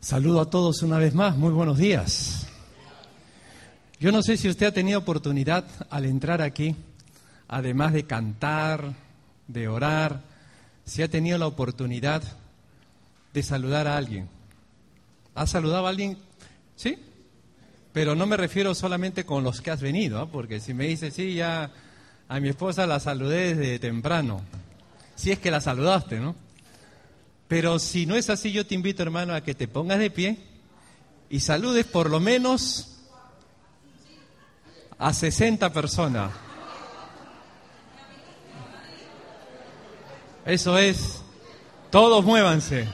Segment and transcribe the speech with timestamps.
[0.00, 2.46] Saludo a todos una vez más, muy buenos días.
[4.00, 6.74] Yo no sé si usted ha tenido oportunidad al entrar aquí,
[7.48, 8.94] además de cantar,
[9.46, 10.22] de orar,
[10.86, 12.22] si ha tenido la oportunidad
[13.34, 14.30] de saludar a alguien.
[15.34, 16.16] ¿Ha saludado a alguien?
[16.76, 16.98] ¿Sí?
[17.92, 20.30] Pero no me refiero solamente con los que has venido, ¿ah?
[20.32, 21.70] porque si me dice, sí, ya
[22.26, 24.40] a mi esposa la saludé desde temprano,
[25.14, 26.34] si es que la saludaste, ¿no?
[27.50, 30.38] Pero si no es así, yo te invito, hermano, a que te pongas de pie
[31.28, 33.00] y saludes por lo menos
[34.96, 36.30] a 60 personas.
[40.44, 41.22] Eso es,
[41.90, 42.86] todos muévanse.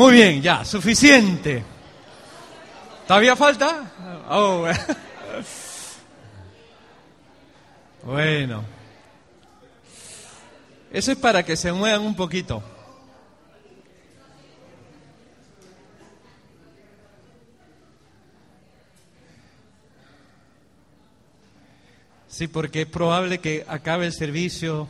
[0.00, 1.62] Muy bien, ya, suficiente.
[3.06, 3.92] ¿Todavía falta?
[4.30, 4.64] Oh,
[8.04, 8.64] bueno.
[10.90, 12.62] Eso es para que se muevan un poquito.
[22.26, 24.88] Sí, porque es probable que acabe el servicio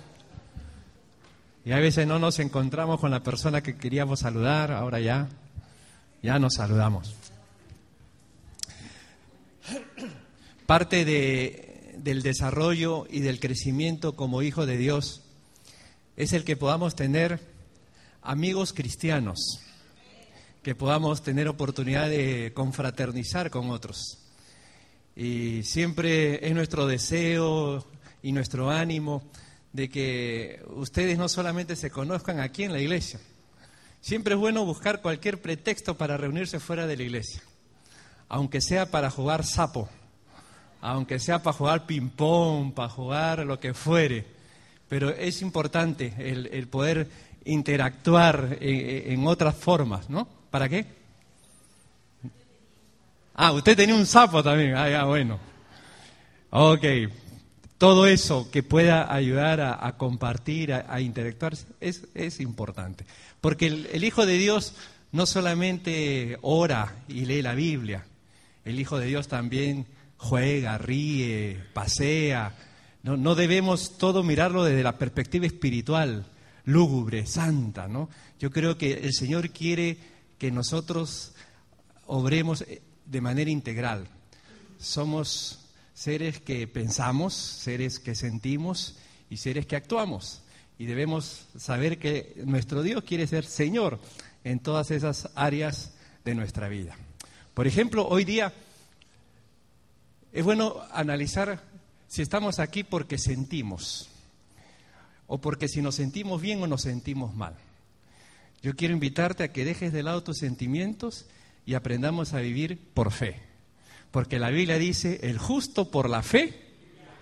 [1.64, 5.28] y a veces no nos encontramos con la persona que queríamos saludar, ahora ya,
[6.22, 7.14] ya nos saludamos.
[10.66, 15.22] Parte de, del desarrollo y del crecimiento como hijo de Dios
[16.16, 17.40] es el que podamos tener
[18.22, 19.60] amigos cristianos,
[20.62, 24.18] que podamos tener oportunidad de confraternizar con otros.
[25.14, 27.84] Y siempre es nuestro deseo
[28.22, 29.22] y nuestro ánimo
[29.72, 33.20] de que ustedes no solamente se conozcan aquí en la iglesia.
[34.00, 37.42] Siempre es bueno buscar cualquier pretexto para reunirse fuera de la iglesia,
[38.28, 39.88] aunque sea para jugar sapo,
[40.80, 44.24] aunque sea para jugar ping-pong, para jugar lo que fuere.
[44.88, 47.08] Pero es importante el, poder
[47.44, 50.26] interactuar en, otras formas, ¿no?
[50.50, 50.86] ¿Para qué?
[53.34, 54.74] Ah, usted tenía un sapo también.
[54.74, 55.38] Ah, bueno.
[56.50, 56.84] Ok,
[57.80, 63.06] todo eso que pueda ayudar a, compartir, a, interactuar, es, importante.
[63.40, 64.74] Porque el, Hijo de Dios
[65.12, 68.04] no solamente ora y lee la Biblia,
[68.66, 69.86] el Hijo de Dios también
[70.18, 72.54] juega, ríe, pasea.
[73.02, 76.26] No, no debemos todo mirarlo desde la perspectiva espiritual,
[76.66, 78.10] lúgubre, santa, ¿no?
[78.38, 79.96] Yo creo que el Señor quiere
[80.36, 81.32] que nosotros
[82.04, 82.62] obremos
[83.06, 84.06] de manera integral.
[84.78, 85.59] Somos
[86.00, 88.96] seres que pensamos, seres que sentimos
[89.28, 90.40] y seres que actuamos.
[90.78, 94.00] Y debemos saber que nuestro Dios quiere ser Señor
[94.42, 95.92] en todas esas áreas
[96.24, 96.96] de nuestra vida.
[97.52, 98.54] Por ejemplo, hoy día
[100.32, 101.62] es bueno analizar
[102.08, 104.08] si estamos aquí porque sentimos
[105.26, 107.56] o porque si nos sentimos bien o nos sentimos mal.
[108.62, 111.26] Yo quiero invitarte a que dejes de lado tus sentimientos
[111.66, 113.49] y aprendamos a vivir por fe.
[114.10, 116.60] Porque la Biblia dice, el justo por la fe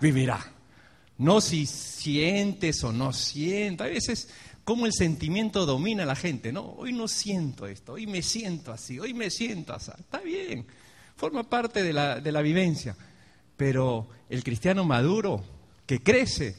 [0.01, 0.53] vivirá.
[1.17, 3.85] No si sientes o no sientes.
[3.85, 4.29] A veces,
[4.63, 6.63] como el sentimiento domina a la gente, ¿no?
[6.63, 9.91] Hoy no siento esto, hoy me siento así, hoy me siento así.
[9.99, 10.65] Está bien,
[11.15, 12.95] forma parte de la, de la vivencia.
[13.57, 15.43] Pero el cristiano maduro,
[15.85, 16.55] que crece,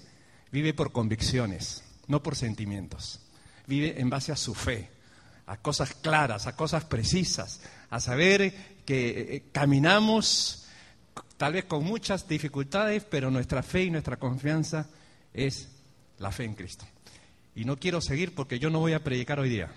[0.52, 3.20] vive por convicciones, no por sentimientos.
[3.66, 4.90] Vive en base a su fe,
[5.46, 10.66] a cosas claras, a cosas precisas, a saber que eh, caminamos
[11.36, 14.88] tal vez con muchas dificultades, pero nuestra fe y nuestra confianza
[15.32, 15.68] es
[16.18, 16.86] la fe en Cristo.
[17.54, 19.70] Y no quiero seguir porque yo no voy a predicar hoy día.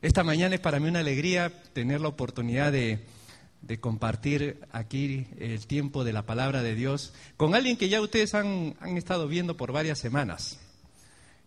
[0.00, 3.06] Esta mañana es para mí una alegría tener la oportunidad de,
[3.78, 8.74] compartir aquí el tiempo de la palabra de Dios con alguien que ya ustedes han,
[8.80, 10.58] han estado viendo por varias semanas.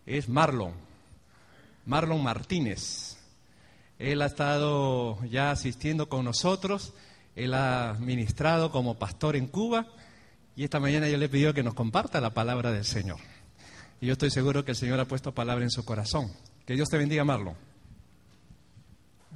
[0.06, 0.72] Es Marlon,
[1.84, 3.15] Marlon Martínez.
[3.98, 6.92] Él ha estado ya asistiendo con nosotros,
[7.34, 9.86] él ha ministrado como pastor en Cuba
[10.54, 13.18] y esta mañana yo le he que nos comparta la palabra del Señor.
[14.00, 16.32] Y yo estoy seguro que el Señor ha puesto palabra en su corazón.
[16.66, 17.54] Que Dios te bendiga, Marlon.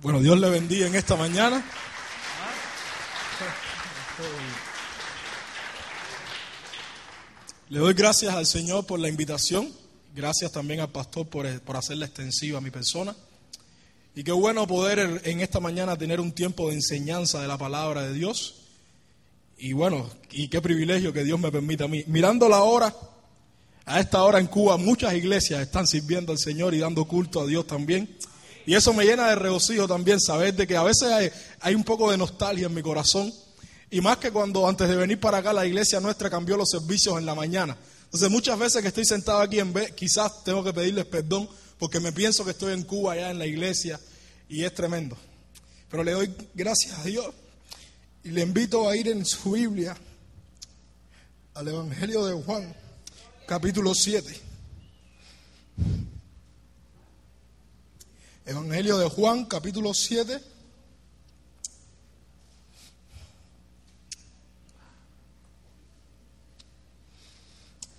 [0.02, 1.62] Bueno, Dios le bendiga en esta mañana.
[7.68, 9.80] Le doy gracias al Señor por la invitación
[10.14, 13.14] Gracias también al pastor por, por hacerla extensiva a mi persona.
[14.14, 18.02] Y qué bueno poder en esta mañana tener un tiempo de enseñanza de la palabra
[18.02, 18.56] de Dios.
[19.56, 22.02] Y bueno, y qué privilegio que Dios me permita a mí.
[22.08, 22.92] Mirando la hora,
[23.84, 27.46] a esta hora en Cuba muchas iglesias están sirviendo al Señor y dando culto a
[27.46, 28.16] Dios también.
[28.66, 31.30] Y eso me llena de regocijo también saber de que a veces hay,
[31.60, 33.32] hay un poco de nostalgia en mi corazón.
[33.90, 37.16] Y más que cuando antes de venir para acá la iglesia nuestra cambió los servicios
[37.16, 37.76] en la mañana.
[38.04, 41.48] Entonces muchas veces que estoy sentado aquí en vez, quizás tengo que pedirles perdón
[41.80, 43.98] porque me pienso que estoy en Cuba allá en la iglesia
[44.50, 45.16] y es tremendo.
[45.90, 47.34] Pero le doy gracias a Dios
[48.22, 49.96] y le invito a ir en su Biblia
[51.54, 52.76] al Evangelio de Juan,
[53.46, 54.40] capítulo 7.
[58.44, 60.38] Evangelio de Juan, capítulo 7.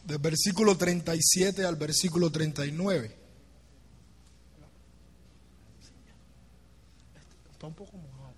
[0.03, 3.20] del versículo 37 al versículo 39.
[7.61, 8.33] Está un poco mojado.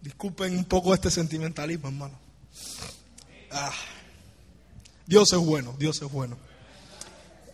[0.00, 2.18] Disculpen un poco este sentimentalismo, hermano.
[3.52, 3.70] Ah.
[5.06, 6.36] Dios es bueno, Dios es bueno.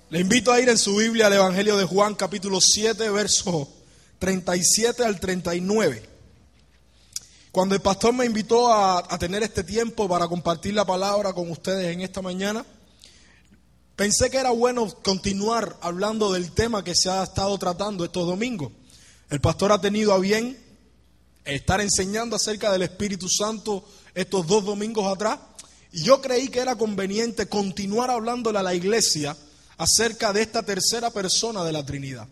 [0.08, 3.68] Le invito a ir en su Biblia al Evangelio de Juan, capítulo 7, verso
[4.20, 6.02] 37 al 39.
[7.52, 11.92] Cuando el pastor me invitó a, tener este tiempo para compartir la palabra con ustedes
[11.92, 12.64] en esta mañana,
[13.96, 18.72] pensé que era bueno continuar hablando del tema que se ha estado tratando estos domingos.
[19.34, 20.56] El pastor ha tenido a bien
[21.44, 23.84] estar enseñando acerca del Espíritu Santo
[24.14, 25.40] estos dos domingos atrás.
[25.90, 29.36] Y yo creí que era conveniente continuar hablándole a la iglesia
[29.76, 32.28] acerca de esta tercera persona de la Trinidad.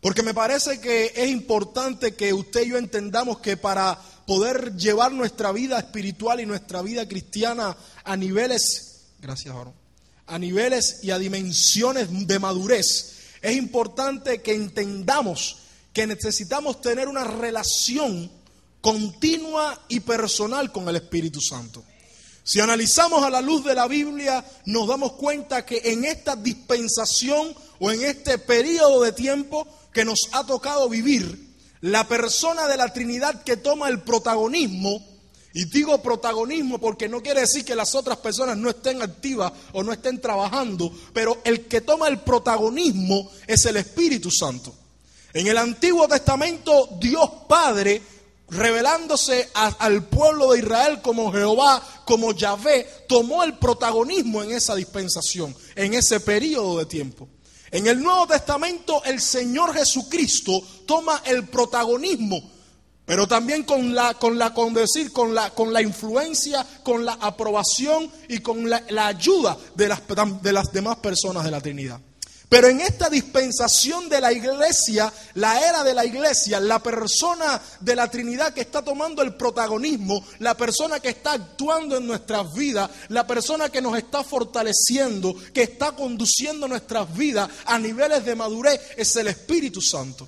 [0.00, 5.10] Porque me parece que es importante que usted y yo entendamos que para poder llevar
[5.10, 9.56] nuestra vida espiritual y nuestra vida cristiana a niveles, gracias
[10.28, 15.64] a niveles y a dimensiones de madurez, es importante que entendamos
[15.98, 18.30] que necesitamos tener una relación
[18.80, 21.82] continua y personal con el Espíritu Santo.
[22.44, 27.52] Si analizamos a la luz de la Biblia, nos damos cuenta que en esta dispensación
[27.80, 32.92] o en este periodo de tiempo que nos ha tocado vivir, la persona de la
[32.92, 35.04] Trinidad que toma el protagonismo,
[35.52, 39.82] y digo protagonismo porque no quiere decir que las otras personas no estén activas o
[39.82, 44.77] no estén trabajando, pero el que toma el protagonismo es el Espíritu Santo.
[45.32, 48.00] En el Antiguo Testamento, Dios Padre,
[48.50, 55.54] revelándose al pueblo de Israel como Jehová, como Yahvé, tomó el protagonismo en esa dispensación,
[55.76, 57.28] en ese periodo de tiempo.
[57.70, 62.40] En el Nuevo Testamento el Señor Jesucristo toma el protagonismo,
[63.04, 67.12] pero también con la, con la, con decir, con la, con la influencia, con la
[67.20, 70.00] aprobación y con la, la ayuda de las,
[70.42, 72.00] de las demás personas de la Trinidad.
[72.48, 77.94] Pero en esta dispensación de la iglesia, la era de la iglesia, la persona de
[77.94, 82.90] la Trinidad que está tomando el protagonismo, la persona que está actuando en nuestras vidas,
[83.08, 88.80] la persona que nos está fortaleciendo, que está conduciendo nuestras vidas a niveles de madurez,
[88.96, 90.26] es el Espíritu Santo.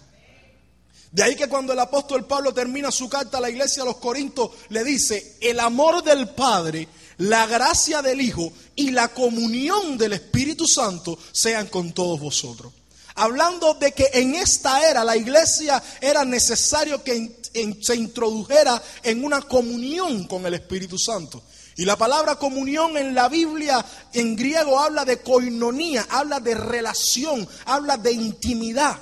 [1.11, 3.99] De ahí que cuando el apóstol Pablo termina su carta a la iglesia de los
[3.99, 6.87] Corintios, le dice, el amor del Padre
[7.21, 12.73] la gracia del Hijo y la comunión del Espíritu Santo sean con todos vosotros.
[13.15, 17.41] Hablando de que en esta era la iglesia era necesario que
[17.83, 21.43] se introdujera en una comunión con el Espíritu Santo.
[21.77, 23.85] Y la palabra comunión en la Biblia
[24.15, 28.99] en griego habla de koinonía, habla de relación, habla de intimidad,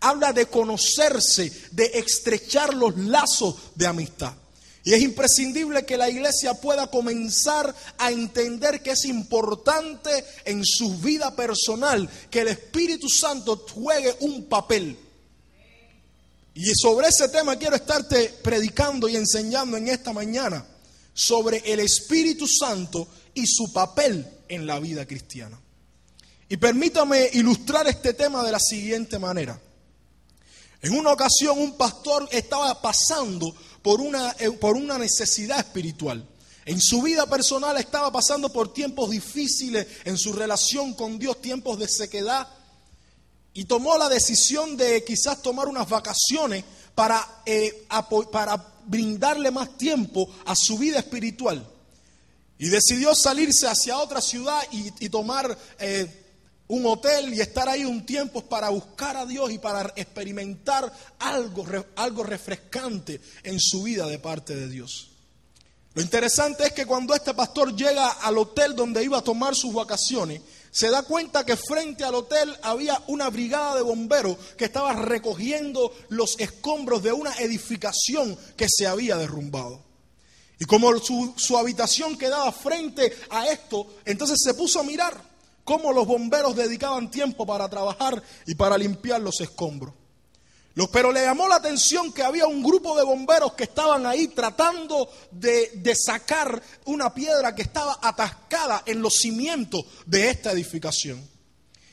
[0.00, 4.32] habla de conocerse, de estrechar los lazos de amistad.
[4.84, 10.96] Y es imprescindible que la iglesia pueda comenzar a entender que es importante en su
[10.98, 14.96] vida personal que el Espíritu Santo juegue un papel.
[16.54, 20.64] Y sobre ese tema quiero estarte predicando y enseñando en esta mañana
[21.12, 25.60] sobre el Espíritu Santo y su papel en la vida cristiana.
[26.48, 29.60] Y permítame ilustrar este tema de la siguiente manera.
[30.80, 36.26] En una ocasión un pastor estaba pasando por una, eh, por una necesidad espiritual.
[36.64, 41.78] En su vida personal estaba pasando por tiempos difíciles, en su relación con Dios, tiempos
[41.78, 42.46] de sequedad,
[43.54, 47.86] y tomó la decisión de quizás tomar unas vacaciones para, eh,
[48.30, 51.66] para brindarle más tiempo a su vida espiritual.
[52.58, 56.27] Y decidió salirse hacia otra ciudad y, tomar eh,
[56.68, 61.66] un hotel y estar ahí un tiempo para buscar a Dios y para experimentar algo,
[61.96, 65.10] algo refrescante en su vida de parte de Dios.
[65.94, 69.72] Lo interesante es que cuando este pastor llega al hotel donde iba a tomar sus
[69.72, 74.92] vacaciones, se da cuenta que frente al hotel había una brigada de bomberos que estaba
[74.92, 79.82] recogiendo los escombros de una edificación que se había derrumbado.
[80.60, 85.20] Y como su, su, habitación quedaba frente a esto, entonces se puso a mirar
[85.68, 89.92] cómo los bomberos dedicaban tiempo para trabajar y para limpiar los escombros.
[90.90, 95.10] Pero le llamó la atención que había un grupo de bomberos que estaban ahí tratando
[95.30, 101.22] de, sacar una piedra que estaba atascada en los cimientos de esta edificación.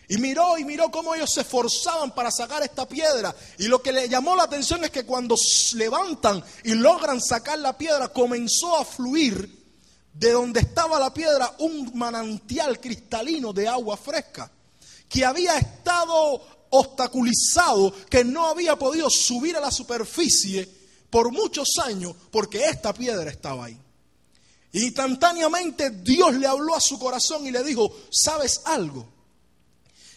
[0.07, 3.35] Y miró y miró cómo ellos se esforzaban para sacar esta piedra.
[3.57, 5.35] Y lo que le llamó la atención es que cuando
[5.73, 9.64] levantan y logran sacar la piedra, comenzó a fluir
[10.15, 14.49] de donde estaba la piedra un manantial cristalino de agua fresca
[15.09, 20.67] que había estado obstaculizado, que no había podido subir a la superficie
[21.09, 23.77] por muchos años porque esta piedra estaba ahí.
[24.71, 29.07] Instantáneamente Dios le habló a su corazón y le dijo, ¿sabes algo?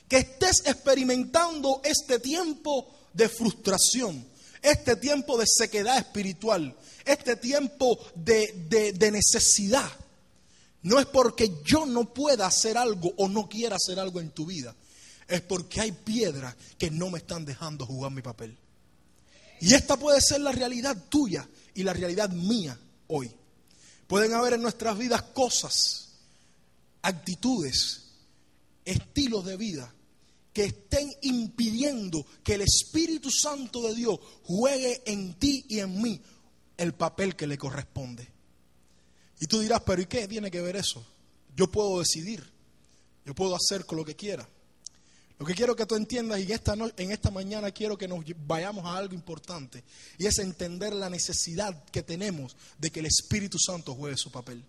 [0.08, 4.26] Que estés experimentando este tiempo de frustración,
[4.62, 6.76] este tiempo de sequedad espiritual,
[7.08, 9.90] este tiempo de, de, necesidad.
[10.82, 14.46] No es porque yo no pueda hacer algo o no quiera hacer algo en tu
[14.46, 14.74] vida
[15.28, 18.56] es porque hay piedras que no me están dejando jugar mi papel.
[19.60, 23.30] Y esta puede ser la realidad tuya y la realidad mía hoy.
[24.06, 26.08] Pueden haber en nuestras vidas cosas,
[27.02, 28.04] actitudes,
[28.84, 29.92] estilos de vida
[30.54, 36.20] que estén impidiendo que el Espíritu Santo de Dios juegue en ti y en mí
[36.78, 38.26] el papel que le corresponde.
[39.40, 41.04] Y tú dirás, pero ¿y qué tiene que ver eso?
[41.54, 42.50] Yo puedo decidir,
[43.26, 44.48] yo puedo hacer con lo que quiera.
[45.38, 48.84] Lo que quiero que tú entiendas y esta, en esta mañana quiero que nos vayamos
[48.84, 49.84] a algo importante
[50.18, 54.64] y es entender la necesidad que tenemos de que el Espíritu Santo juegue su papel.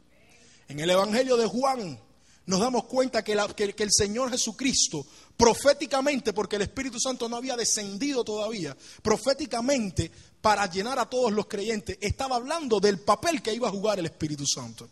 [0.68, 2.00] En el Evangelio de Juan
[2.46, 7.56] nos damos cuenta que, que el Señor Jesucristo proféticamente, porque el Espíritu Santo no había
[7.56, 13.68] descendido todavía, proféticamente para llenar a todos los creyentes, estaba hablando del papel que iba
[13.68, 14.90] a jugar el Espíritu Santo.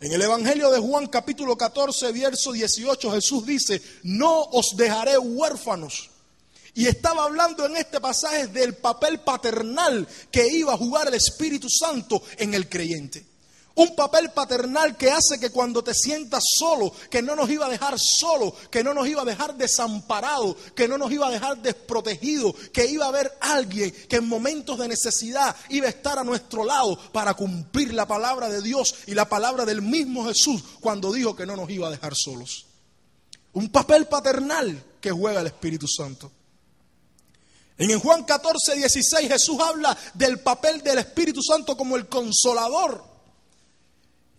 [0.00, 6.10] En el Evangelio de Juan capítulo 14, verso 18, Jesús dice, no os dejaré huérfanos.
[6.74, 11.68] Y estaba hablando en este pasaje del papel paternal que iba a jugar el Espíritu
[11.70, 13.24] Santo en el creyente.
[13.76, 17.68] Un papel paternal que hace que cuando te sientas solo, que no nos iba a
[17.68, 21.60] dejar solo, que no nos iba a dejar desamparado, que no nos iba a dejar
[21.60, 26.24] desprotegido, que iba a haber alguien que en momentos de necesidad iba a estar a
[26.24, 31.12] nuestro lado para cumplir la palabra de Dios y la palabra del mismo Jesús cuando
[31.12, 32.64] dijo que no nos iba a dejar solos.
[33.52, 36.32] Un papel paternal que juega el Espíritu Santo.
[37.76, 43.15] En Juan 14, 16 Jesús habla del papel del Espíritu Santo como el consolador.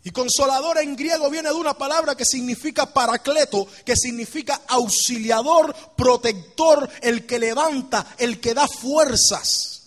[0.07, 6.89] Y consolador en griego viene de una palabra que significa paracleto, que significa auxiliador, protector,
[7.01, 9.81] el que levanta, el que da fuerzas.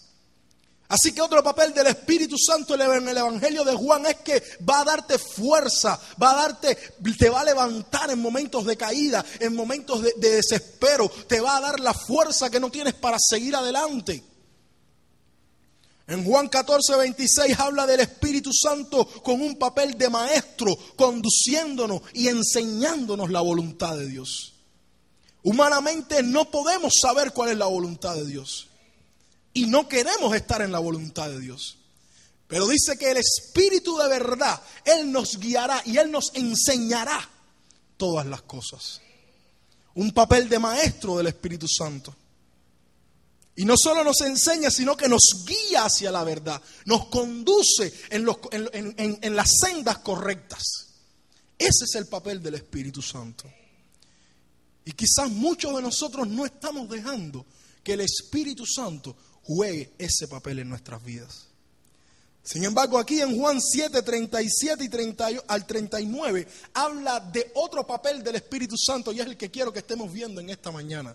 [0.89, 4.81] Así que otro papel del Espíritu Santo en el Evangelio de Juan es que va
[4.81, 6.77] a darte fuerza, va a darte,
[7.19, 11.57] te va a levantar en momentos de caída, en momentos de, de desespero, te va
[11.57, 14.23] a dar la fuerza que no tienes para seguir adelante.
[16.11, 22.27] En Juan 14, 26 habla del Espíritu Santo con un papel de maestro, conduciéndonos y
[22.27, 24.55] enseñándonos la voluntad de Dios.
[25.45, 28.67] Humanamente no podemos saber cuál es la voluntad de Dios.
[29.55, 31.79] Y no queremos estar en la voluntad de Dios.
[32.49, 37.21] Pero dice que el Espíritu de verdad, Él nos guiará y Él nos enseñará
[37.97, 39.01] todas las cosas.
[39.95, 42.17] Un papel de maestro del Espíritu Santo.
[43.57, 48.27] Y no solo nos enseña, sino que nos guía hacia la verdad, nos conduce en,
[48.53, 50.63] en, las sendas correctas.
[51.59, 53.51] Ese es el papel del Espíritu Santo.
[54.85, 57.45] Y quizás muchos de nosotros no estamos dejando
[57.83, 61.49] que el Espíritu Santo juegue ese papel en nuestras vidas.
[62.43, 68.23] Sin embargo, aquí en Juan 7, 37 y 30, al 39 habla de otro papel
[68.23, 71.15] del Espíritu Santo y es el que quiero que estemos viendo en esta mañana.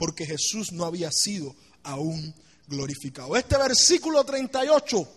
[0.00, 2.34] porque Jesús no había sido aún
[2.66, 3.36] glorificado.
[3.36, 5.08] Este versículo 38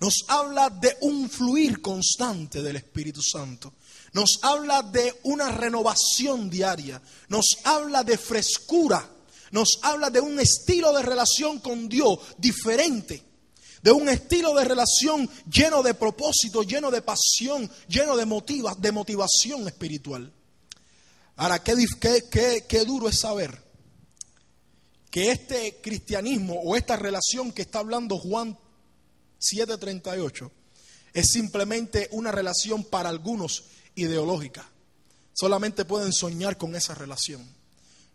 [0.00, 3.74] nos habla de un fluir constante del Espíritu Santo.
[4.14, 7.02] Nos habla de una renovación diaria.
[7.28, 9.06] Nos habla de frescura.
[9.50, 13.22] Nos habla de un estilo de relación con Dios diferente.
[13.82, 18.90] De un estilo de relación lleno de propósito, lleno de pasión, lleno de, motiva, de
[18.90, 20.32] motivación espiritual.
[21.36, 21.74] Ahora, qué,
[22.30, 23.62] qué, qué duro es saber
[25.10, 28.58] que este cristianismo o esta relación que está hablando Juan
[29.40, 30.50] 7:38
[31.12, 33.64] es simplemente una relación para algunos
[33.94, 34.68] ideológica.
[35.32, 37.46] Solamente pueden soñar con esa relación.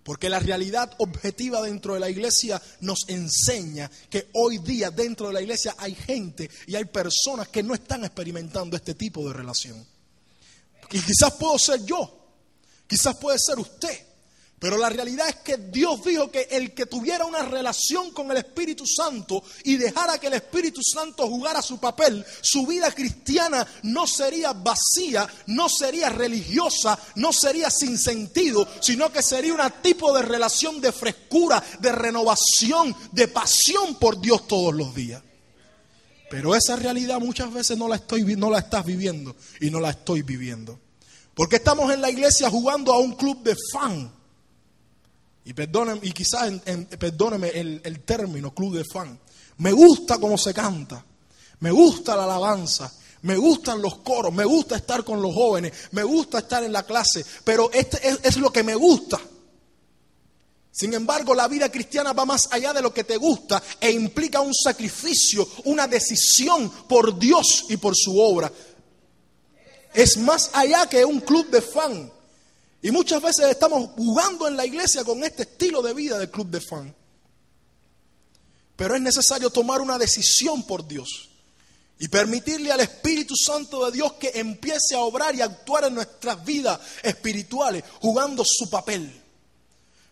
[0.03, 5.33] Porque la realidad objetiva dentro de la iglesia nos enseña que hoy día dentro de
[5.33, 9.85] la iglesia hay gente y hay personas que no están experimentando este tipo de relación.
[10.91, 12.18] Y quizás puedo ser yo,
[12.89, 14.10] quizás puede ser usted,
[14.60, 18.38] pero la realidad es que Dios dijo que el que tuviera una relación con el
[18.38, 24.05] Espíritu Santo y dejara que el Espíritu Santo jugara su papel, su vida cristiana no
[24.05, 30.24] sería vacía, no sería religiosa, no sería sin sentido, sino que sería un tipo de
[30.24, 35.24] relación de frescura, de renovación, de pasión por Dios todos los días.
[36.29, 39.91] Pero esa realidad muchas veces no la, estoy, no la estás viviendo y no la
[39.91, 40.79] estoy viviendo.
[41.39, 44.12] Porque estamos en la iglesia jugando a un club de fan
[45.46, 46.51] y, y quizás
[47.00, 49.17] perdóneme el, término club de fan.
[49.60, 51.01] Me gusta cómo se canta,
[51.62, 52.91] me gusta la alabanza,
[53.22, 56.84] me gustan los coros, me gusta estar con los jóvenes, me gusta estar en la
[56.84, 59.17] clase, pero este es, es, lo que me gusta.
[60.74, 64.41] Sin embargo, la vida cristiana va más allá de lo que te gusta e implica
[64.41, 68.51] un sacrificio, una decisión por Dios y por su obra.
[69.93, 72.12] Es más allá que un club de fan.
[72.81, 76.48] Y muchas veces estamos jugando en la iglesia con este estilo de vida del club
[76.48, 76.96] de fan.
[78.75, 81.29] Pero es necesario tomar una decisión por Dios
[82.00, 86.43] y permitirle al Espíritu Santo de Dios que empiece a obrar y actuar en nuestras
[86.46, 89.21] vidas espirituales, jugando su papel.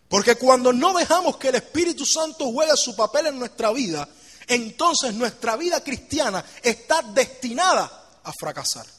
[0.06, 4.06] Porque cuando no dejamos que el Espíritu Santo juegue su papel en nuestra vida,
[4.46, 8.97] entonces nuestra vida cristiana está destinada a fracasar.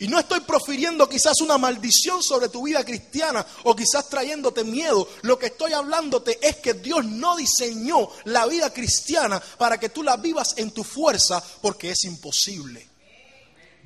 [0.00, 5.06] Y no estoy profiriendo quizás una maldición sobre tu vida cristiana o quizás trayéndote miedo.
[5.20, 10.02] Lo que estoy hablándote es que Dios no diseñó la vida cristiana para que tú
[10.02, 12.88] la vivas en tu fuerza porque es imposible.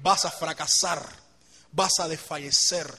[0.02, 1.04] Vas a fracasar,
[1.72, 2.96] vas a desfallecer,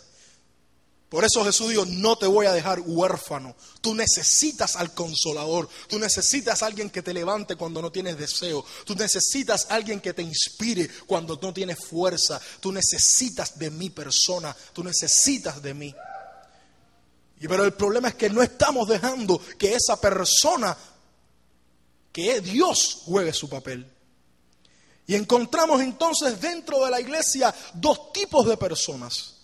[1.10, 3.56] por eso Jesús dijo, no te voy a dejar huérfano.
[3.80, 5.70] Tú necesitas al consolador.
[5.88, 8.66] Tú necesitas a alguien que te levante cuando no tienes deseo.
[8.86, 12.42] Tú necesitas a alguien que te inspire cuando no tienes fuerza.
[12.60, 14.56] Tú necesitas de mi persona.
[14.74, 15.96] Tú necesitas de mí.
[17.40, 20.76] Y pero el problema es que no estamos dejando que esa persona,
[22.12, 23.86] que es Dios, juegue su papel.
[25.06, 29.35] Y encontramos entonces dentro de la iglesia dos tipos de personas.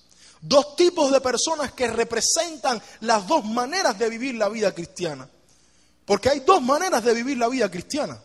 [0.42, 5.30] Dos tipos de personas que representan las dos maneras de vivir la vida cristiana.
[6.06, 8.20] Porque hay dos maneras de vivir la vida cristiana.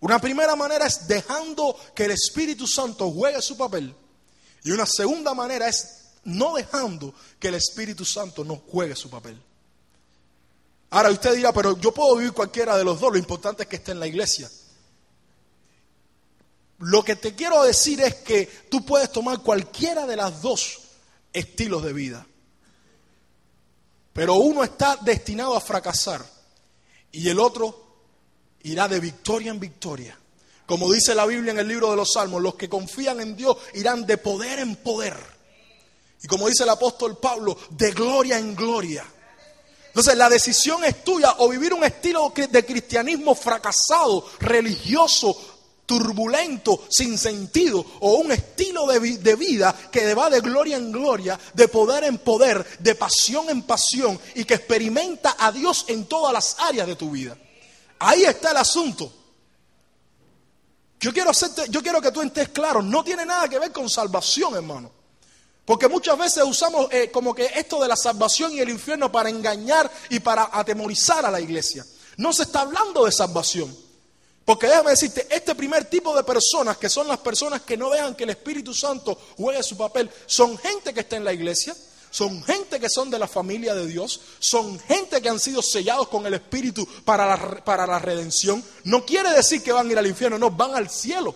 [0.00, 3.94] Una primera manera es dejando que el Espíritu Santo juegue su papel.
[4.62, 9.40] Y una segunda manera es no dejando que el Espíritu Santo no juegue su papel.
[10.90, 13.76] Ahora usted dirá, pero yo puedo vivir cualquiera de los dos, lo importante es que
[13.76, 14.50] esté en la iglesia.
[16.80, 20.80] Lo que te quiero decir es que tú puedes tomar cualquiera de las dos
[21.32, 22.26] estilos de vida.
[24.12, 26.24] Pero uno está destinado a fracasar
[27.12, 27.86] y el otro
[28.62, 30.18] irá de victoria en victoria.
[30.66, 33.56] Como dice la Biblia en el libro de los Salmos, los que confían en Dios
[33.74, 35.16] irán de poder en poder.
[36.22, 39.04] Y como dice el apóstol Pablo, de gloria en gloria.
[39.88, 45.49] Entonces la decisión es tuya o vivir un estilo de cristianismo fracasado, religioso,
[45.90, 51.66] turbulento, sin sentido, o un estilo de, vida que va de gloria en gloria, de
[51.66, 56.54] poder en poder, de pasión en pasión, y que experimenta a Dios en todas las
[56.60, 57.36] áreas de tu vida.
[57.98, 59.12] Ahí está el asunto.
[61.00, 63.90] Yo quiero, hacerte, yo quiero que tú estés claro, no tiene nada que ver con
[63.90, 64.92] salvación, hermano.
[65.64, 69.28] Porque muchas veces usamos eh, como que esto de la salvación y el infierno para
[69.28, 71.84] engañar y para atemorizar a la iglesia.
[72.16, 73.89] No se está hablando de salvación.
[74.44, 78.14] Porque déjame decirte, este primer tipo de personas, que son las personas que no dejan
[78.14, 81.74] que el Espíritu Santo juegue su papel, son gente que está en la iglesia,
[82.10, 86.08] son gente que son de la familia de Dios, son gente que han sido sellados
[86.08, 88.62] con el Espíritu para la, para la redención.
[88.84, 91.34] No quiere decir que van a ir al infierno, no, van al cielo.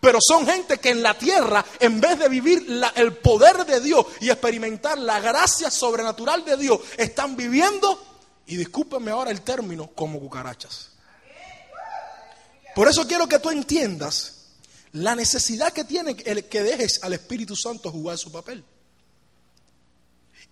[0.00, 4.06] Pero son gente que en la tierra, en vez de vivir el poder de Dios
[4.20, 8.02] y experimentar la gracia sobrenatural de Dios, están viviendo,
[8.46, 10.89] y discúlpenme ahora el término, como cucarachas.
[12.74, 14.34] Por eso quiero que tú entiendas
[14.92, 18.64] la necesidad que tiene el que dejes al Espíritu Santo jugar su papel.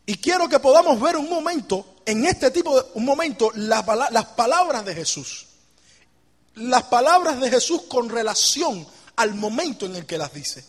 [0.06, 3.84] Y quiero que podamos ver un momento, en este tipo de un momento, las
[4.36, 5.46] palabras de Jesús.
[6.54, 10.64] Las palabras de Jesús con relación al momento en el que las dice.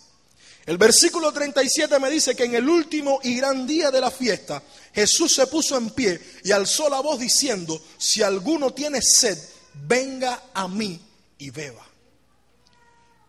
[0.65, 4.61] El versículo 37 me dice que en el último y gran día de la fiesta,
[4.93, 9.37] Jesús se puso en pie y alzó la voz diciendo, si alguno tiene sed,
[9.73, 10.99] venga a mí
[11.39, 11.85] y beba.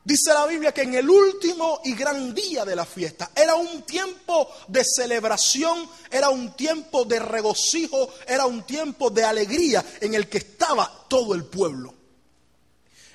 [0.02, 3.82] Dice la Biblia que en el último y gran día de la fiesta era un
[3.82, 10.28] tiempo de celebración, era un tiempo de regocijo, era un tiempo de alegría en el
[10.28, 11.94] que estaba todo el pueblo.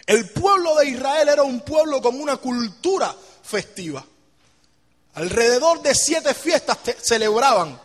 [0.05, 4.05] El pueblo de Israel era un pueblo con una cultura festiva.
[5.15, 7.81] Alrededor de siete fiestas celebraban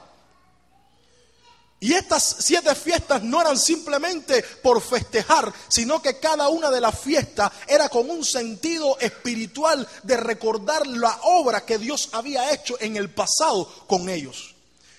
[1.83, 7.01] y estas siete fiestas no eran simplemente por festejar, sino que cada una de las
[7.01, 12.97] fiestas era con un sentido espiritual de recordar la obra que Dios había hecho en
[12.97, 14.55] el pasado con ellos.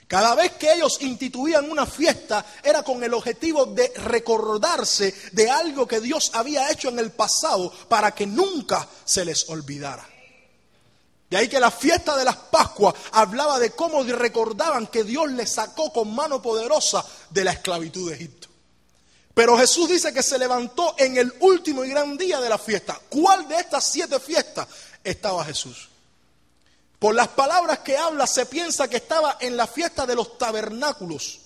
[0.07, 5.87] Cada vez que ellos instituían una fiesta era con el objetivo de recordarse de algo
[5.87, 10.05] que Dios había hecho en el pasado para que nunca se les olvidara.
[11.31, 15.49] De ahí que la fiesta de las Pascuas hablaba de cómo recordaban que Dios les
[15.49, 18.49] sacó con mano poderosa de la esclavitud de Egipto.
[19.33, 22.99] Pero Jesús dice que se levantó en el último y gran día de la fiesta.
[23.07, 24.67] ¿Cuál de estas siete fiestas
[25.05, 25.87] estaba Jesús?
[26.99, 31.39] Por las palabras que habla se piensa que estaba en la fiesta de los tabernáculos,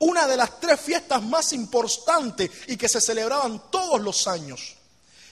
[0.00, 4.79] una de las tres fiestas más importantes y que se celebraban todos los años.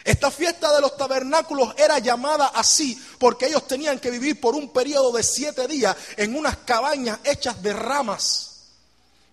[0.09, 4.71] Esta fiesta de los tabernáculos era llamada así porque ellos tenían que vivir por un
[4.71, 8.71] periodo de siete días en unas cabañas hechas de ramas.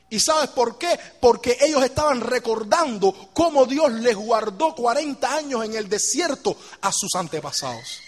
[0.10, 1.00] ¿Y sabes por qué?
[1.22, 7.16] Porque ellos estaban recordando cómo Dios les guardó 40 años en el desierto a sus
[7.16, 8.02] antepasados.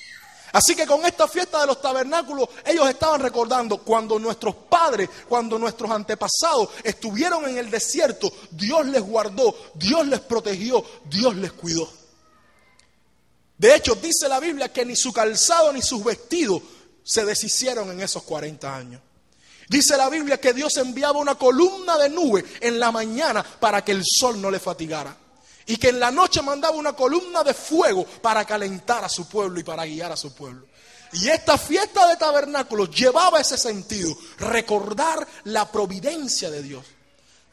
[0.51, 5.57] Así que con esta fiesta de los tabernáculos ellos estaban recordando cuando nuestros padres, cuando
[5.57, 11.96] nuestros antepasados estuvieron en el desierto, Dios les guardó, Dios les protegió, Dios les cuidó.
[13.57, 16.61] De hecho, dice la Biblia que ni su calzado ni sus vestidos
[17.03, 19.01] se deshicieron en esos 40 años.
[19.69, 23.91] Dice la Biblia que Dios enviaba una columna de nube en la mañana para que
[23.91, 25.15] el sol no le fatigara.
[25.65, 29.59] Y que en la noche mandaba una columna de fuego para calentar a su pueblo
[29.59, 30.65] y para guiar a su pueblo.
[31.13, 36.85] Y esta fiesta de tabernáculos llevaba ese sentido, recordar la providencia de Dios.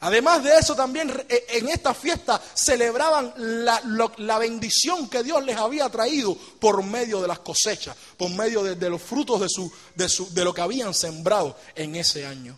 [0.01, 5.89] Además de eso, también eh, en esta fiesta celebraban la, bendición que Dios les había
[5.89, 10.31] traído por medio de las cosechas, por medio de, los frutos de, su, de, su,
[10.33, 12.57] de lo que habían sembrado en ese año.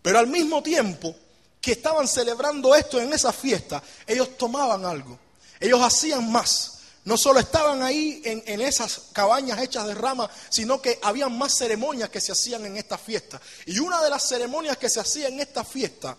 [0.00, 1.14] Pero al mismo tiempo
[1.60, 5.18] que estaban celebrando esto en esa fiesta, ellos tomaban algo,
[5.58, 6.73] ellos hacían más.
[7.04, 11.56] No solo estaban ahí en, en, esas cabañas hechas de rama, sino que había más
[11.58, 13.40] ceremonias que se hacían en esta fiesta.
[13.66, 16.16] Y una de las ceremonias que se hacía en esta fiesta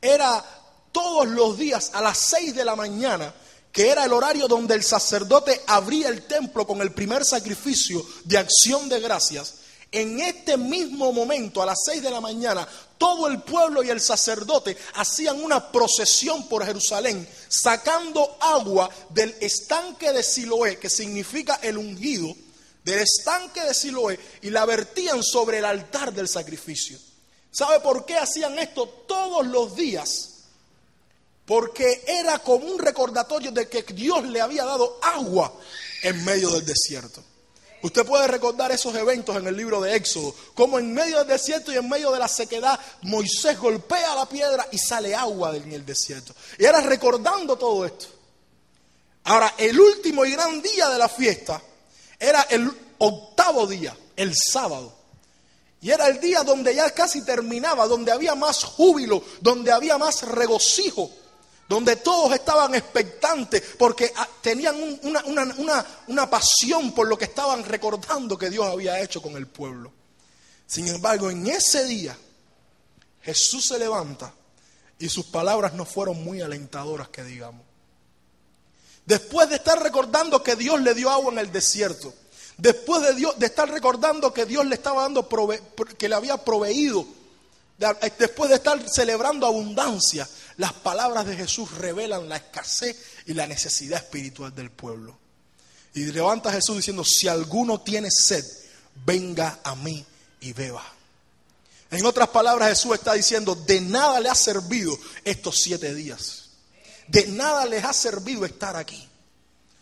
[0.00, 0.44] era
[0.92, 3.32] todos los días a las seis de la mañana,
[3.72, 8.38] que era el horario donde el sacerdote abría el templo con el primer sacrificio de
[8.38, 9.54] acción de gracias.
[9.92, 12.66] En este mismo momento, a las seis de la mañana,
[13.00, 20.12] todo el pueblo y el sacerdote hacían una procesión por Jerusalén, sacando agua del estanque
[20.12, 22.36] de Siloé, que significa el ungido,
[22.84, 26.98] del estanque de Siloé, y la vertían sobre el altar del sacrificio.
[27.50, 30.40] ¿Sabe por qué hacían esto todos los días?
[31.46, 35.54] Porque era como un recordatorio de que Dios le había dado agua
[36.02, 37.24] en medio del desierto.
[37.82, 41.72] Usted puede recordar esos eventos en el libro de Éxodo, como en medio del desierto
[41.72, 45.86] y en medio de la sequedad, Moisés golpea la piedra y sale agua en el
[45.86, 46.34] desierto.
[46.58, 48.06] Y era recordando todo esto.
[49.24, 51.62] Ahora, el último y gran día de la fiesta
[52.18, 54.92] era el octavo día, el sábado.
[55.82, 60.22] Y era el día donde ya casi terminaba, donde había más júbilo, donde había más
[60.22, 61.10] regocijo
[61.70, 64.74] donde todos estaban expectantes porque ah, tenían
[66.08, 69.92] una, pasión por lo que estaban recordando que Dios había hecho con el pueblo.
[70.66, 72.18] Sin embargo, en ese día
[73.22, 74.34] Jesús se levanta
[74.98, 77.62] y sus palabras no fueron muy alentadoras, que digamos.
[79.06, 82.12] Después de estar recordando que Dios le dio agua en el desierto,
[82.56, 85.28] después de, Dios, de estar recordando que Dios le estaba dando,
[85.96, 87.06] que le había proveído,
[88.18, 90.28] después de estar celebrando abundancia,
[90.60, 92.94] las palabras de Jesús revelan la escasez
[93.24, 95.18] y la necesidad espiritual del pueblo.
[95.94, 98.44] Y levanta Jesús diciendo, si alguno tiene sed,
[99.06, 100.04] venga a mí
[100.42, 100.84] y beba.
[101.90, 106.50] En otras palabras, Jesús está diciendo, de nada le ha servido estos siete días.
[107.08, 109.08] De nada les ha servido estar aquí.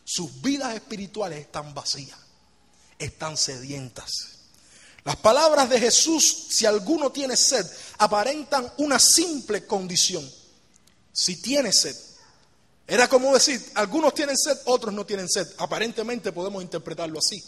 [0.04, 2.16] sus vidas espirituales están vacías,
[3.00, 4.38] están sedientas.
[5.02, 7.66] Las palabras de Jesús, si alguno tiene sed,
[7.98, 10.37] aparentan una simple condición.
[11.18, 11.96] Si tiene sed.
[12.86, 15.48] Era como decir, algunos tienen sed, otros no tienen sed.
[15.58, 17.42] Aparentemente podemos interpretarlo así.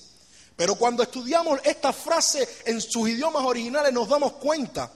[0.56, 4.90] Pero cuando estudiamos esta frase en sus idiomas originales nos damos cuenta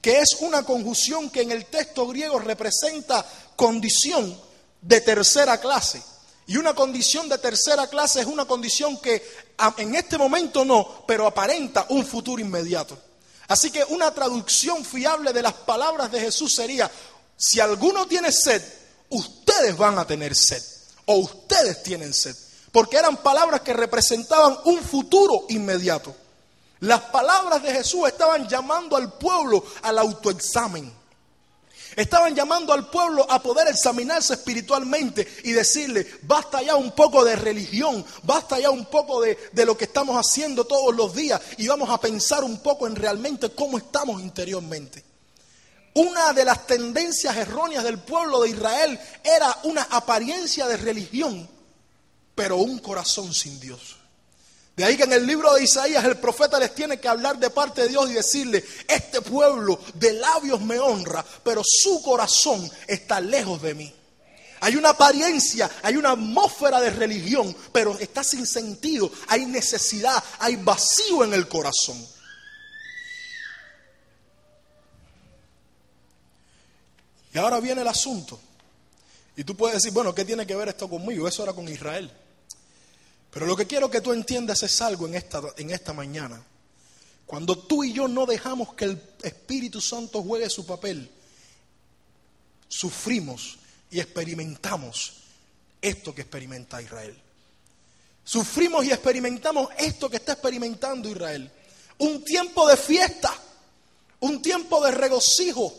[0.00, 4.36] que es una conjunción que en el texto griego representa condición
[4.80, 6.02] de tercera clase.
[6.48, 9.22] Y una condición de tercera clase es una condición que
[9.78, 12.98] en este momento no, pero aparenta un futuro inmediato.
[13.46, 16.90] Así que una traducción fiable de las palabras de Jesús sería,
[17.44, 18.62] si alguno tiene sed,
[19.08, 20.62] ustedes van a tener sed,
[21.06, 22.36] o ustedes tienen sed,
[22.70, 26.14] porque eran palabras que representaban un futuro inmediato.
[26.78, 30.94] Las palabras de Jesús estaban llamando al pueblo al autoexamen.
[31.96, 37.34] Estaban llamando al pueblo a poder examinarse espiritualmente y decirle, basta ya un poco de
[37.34, 41.66] religión, basta ya un poco de, de, lo que estamos haciendo todos los días y
[41.66, 45.11] vamos a pensar un poco en realmente cómo estamos interiormente.
[45.94, 51.48] Una de las tendencias erróneas del pueblo de Israel era una apariencia de religión,
[52.34, 53.96] pero un corazón sin Dios.
[54.74, 57.50] De ahí que en el libro de Isaías el profeta les tiene que hablar de
[57.50, 63.20] parte de Dios y decirle, este pueblo de labios me honra, pero su corazón está
[63.20, 63.94] lejos de mí.
[64.60, 70.56] Hay una apariencia, hay una atmósfera de religión, pero está sin sentido, hay necesidad, hay
[70.56, 72.02] vacío en el corazón.
[77.32, 78.38] Y ahora viene el asunto.
[79.36, 81.26] Y tú puedes decir, bueno, ¿qué tiene que ver esto conmigo?
[81.26, 82.10] Eso era con Israel.
[83.30, 86.44] Pero lo que quiero que tú entiendas es algo en esta, en esta mañana.
[87.24, 91.10] Cuando tú y yo no dejamos que el Espíritu Santo juegue su papel,
[92.68, 93.58] sufrimos
[93.90, 95.14] y experimentamos
[95.80, 97.18] esto que experimenta Israel.
[98.24, 101.50] Sufrimos y experimentamos esto que está experimentando Israel.
[101.98, 103.34] Un tiempo de fiesta,
[104.20, 105.74] un tiempo de regocijo,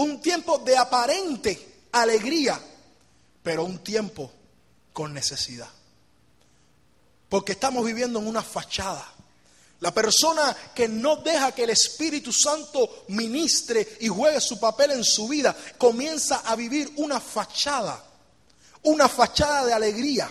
[0.00, 2.58] un tiempo de aparente alegría,
[3.42, 4.32] pero un tiempo
[4.94, 5.68] con necesidad.
[7.28, 9.06] Porque estamos viviendo en una fachada.
[9.80, 15.04] La persona que no deja que el Espíritu Santo ministre y juegue su papel en
[15.04, 18.02] su vida, comienza a vivir una fachada,
[18.84, 20.30] una fachada de alegría,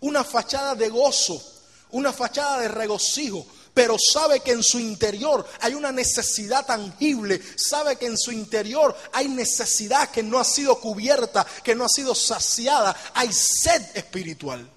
[0.00, 1.42] una fachada de gozo,
[1.90, 7.96] una fachada de regocijo, pero sabe que en su interior hay una necesidad tangible, sabe
[7.96, 12.14] que en su interior hay necesidad que no ha sido cubierta, que no ha sido
[12.14, 14.68] saciada, hay sed espiritual.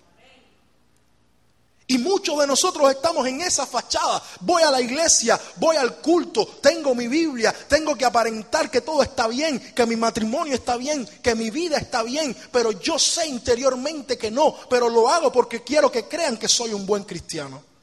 [1.88, 4.24] Y muchos de nosotros estamos en esa fachada.
[4.40, 9.04] Voy a la iglesia, voy al culto, tengo mi Biblia, tengo que aparentar que todo
[9.04, 13.28] está bien, que mi matrimonio está bien, que mi vida está bien, pero yo sé
[13.28, 17.75] interiormente que no, pero lo hago porque quiero que crean que soy un buen cristiano.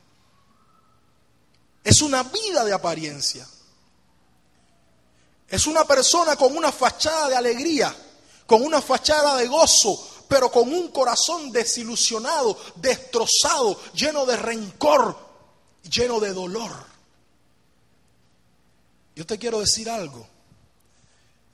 [1.85, 3.47] Es una vida de apariencia.
[5.49, 7.95] Es una persona con una fachada de alegría,
[8.47, 15.19] con una fachada de gozo, pero con un corazón desilusionado, destrozado, lleno de rencor,
[15.83, 16.73] lleno de dolor.
[19.15, 20.27] Yo te quiero decir algo.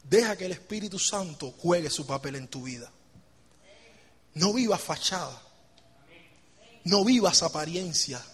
[0.04, 2.90] Deja que el Espíritu Santo juegue su papel en tu vida.
[4.34, 5.42] No vivas fachada.
[6.84, 8.24] No vivas apariencia.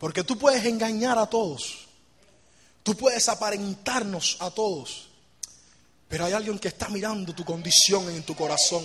[0.00, 1.86] Porque tú puedes engañar a todos.
[2.82, 5.10] Tú puedes aparentarnos a todos.
[6.08, 8.82] Pero hay alguien que está mirando tu condición en tu corazón.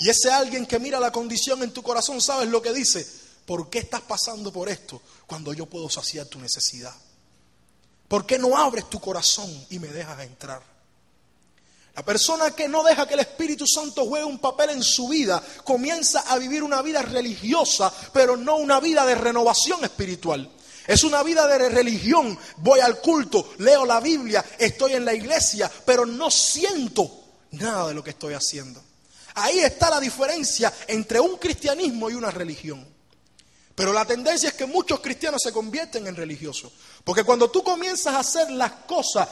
[0.00, 3.06] Y ese alguien que mira la condición en tu corazón, ¿sabes lo que dice?
[3.46, 6.94] ¿Por qué estás pasando por esto cuando yo puedo saciar tu necesidad?
[8.08, 10.60] ¿Por qué no abres tu corazón y me dejas entrar?
[11.96, 15.42] La persona que no deja que el Espíritu Santo juegue un papel en su vida
[15.64, 20.50] comienza a vivir una vida religiosa, pero no una vida de renovación espiritual.
[20.86, 22.38] Es una vida de religión.
[22.58, 27.10] Voy al culto, leo la Biblia, estoy en la iglesia, pero no siento
[27.52, 28.82] nada de lo que estoy haciendo.
[29.34, 32.86] Ahí está la diferencia entre un cristianismo y una religión.
[33.74, 36.72] Pero la tendencia es que muchos cristianos se convierten en religiosos.
[37.06, 39.28] Porque cuando tú comienzas a hacer las cosas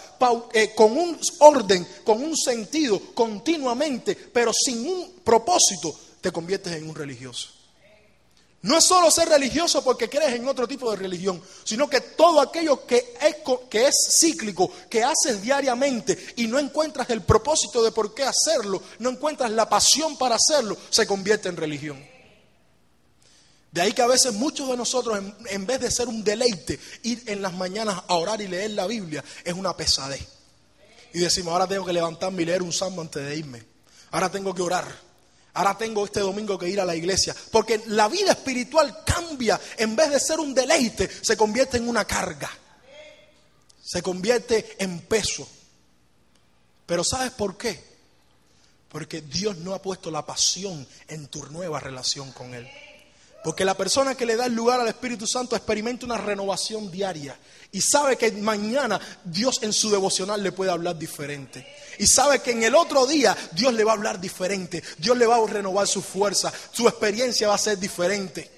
[0.53, 6.89] eh, con un orden, con un sentido, continuamente, pero sin un propósito, te conviertes en
[6.89, 7.49] un religioso.
[8.63, 12.41] No es solo ser religioso porque crees en otro tipo de religión, sino que todo
[12.41, 13.37] aquello que es,
[13.69, 18.81] que es cíclico, que haces diariamente y no encuentras el propósito de por qué hacerlo,
[19.01, 22.14] no encuentras la pasión para hacerlo, se convierte en religión.
[23.75, 27.25] De ahí que a veces muchos de nosotros, en, vez de ser un deleite, ir
[27.27, 30.25] en las mañanas a orar y leer la Biblia, es una pesadez.
[31.13, 33.65] Y decimos, ahora tengo que levantarme y leer un salmo antes de irme.
[34.13, 34.87] Ahora tengo que orar.
[35.55, 37.35] Ahora tengo este domingo que ir a la iglesia.
[37.51, 39.61] Porque la vida espiritual cambia.
[39.77, 42.53] En vez de ser un deleite, se convierte en una carga.
[43.83, 45.49] Se convierte en peso.
[46.87, 47.83] Pero ¿sabes por qué?
[48.89, 52.71] Porque Dios no ha puesto la pasión en tu nueva relación con Él.
[53.45, 57.39] Porque la persona que le da el lugar al Espíritu Santo experimenta una renovación diaria
[57.73, 61.67] y sabe que mañana Dios en su devocional le puede hablar diferente.
[61.99, 64.83] Y sabe que en el otro día Dios le va a hablar diferente.
[64.97, 66.51] Dios le va a renovar su fuerza.
[66.73, 68.51] Su experiencia va a ser diferente.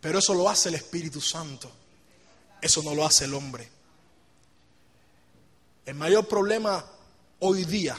[0.00, 1.68] Pero eso lo hace el Espíritu Santo.
[2.62, 3.68] Eso no lo hace el hombre.
[5.84, 6.84] El mayor problema
[7.40, 7.98] hoy día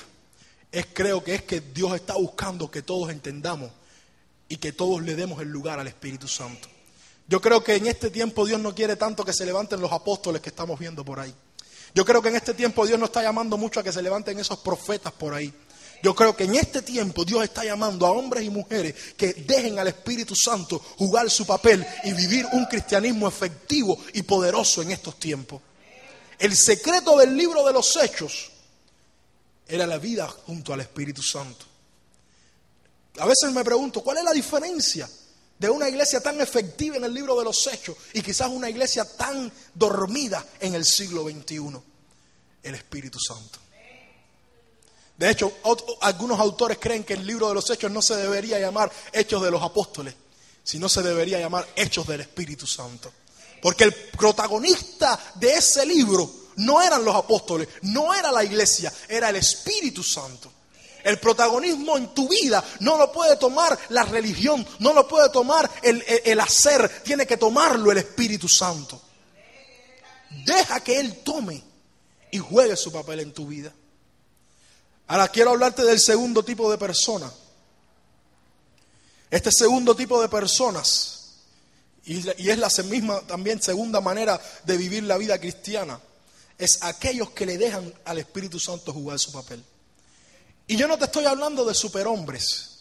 [0.71, 3.71] es creo que es que Dios está buscando que todos entendamos
[4.49, 6.67] y que todos le demos el lugar al Espíritu Santo.
[7.27, 10.41] Yo creo que en este tiempo Dios no quiere tanto que se levanten los apóstoles
[10.41, 11.33] que estamos viendo por ahí.
[11.93, 14.39] Yo creo que en este tiempo Dios no está llamando mucho a que se levanten
[14.39, 15.53] esos profetas por ahí.
[16.03, 19.79] Yo creo que en este tiempo Dios está llamando a hombres y mujeres que dejen
[19.79, 25.19] al Espíritu Santo jugar su papel y vivir un cristianismo efectivo y poderoso en estos
[25.19, 25.61] tiempos.
[26.37, 28.51] El secreto del libro de los hechos
[29.67, 31.65] era la vida junto al Espíritu Santo.
[33.19, 35.09] A veces me pregunto, ¿cuál es la diferencia
[35.57, 39.05] de una iglesia tan efectiva en el libro de los hechos y quizás una iglesia
[39.05, 41.81] tan dormida en el siglo XXI?
[42.63, 43.59] El Espíritu Santo.
[45.17, 45.51] De hecho,
[46.01, 49.49] algunos autores creen que el libro de los hechos no se debería llamar Hechos de
[49.49, 50.13] los Apóstoles,
[50.63, 53.11] sino se debería llamar Hechos del Espíritu Santo.
[53.59, 59.29] Porque el protagonista de ese libro no eran los apóstoles, no era la iglesia, era
[59.29, 60.51] el Espíritu Santo.
[61.07, 65.71] El protagonismo en tu vida no lo puede tomar la religión, no lo puede tomar
[65.81, 69.01] el, hacer, tiene que tomarlo el Espíritu Santo.
[70.43, 71.63] Deja que Él tome
[72.29, 73.71] y juegue su papel en tu vida.
[75.07, 77.31] Ahora quiero hablarte del segundo tipo de persona.
[79.31, 81.37] Este segundo tipo de personas
[82.03, 86.01] y, es la misma también segunda manera de vivir la vida cristiana.
[86.57, 89.63] Es aquellos que le dejan al Espíritu Santo jugar su papel.
[90.67, 92.77] Y yo no te estoy hablando de superhombres.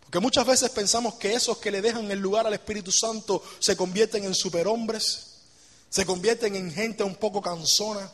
[0.00, 3.76] Porque muchas veces pensamos que esos que le dejan el lugar al Espíritu Santo se
[3.76, 5.26] convierten en superhombres,
[5.88, 8.10] se convierten en gente un poco cansona,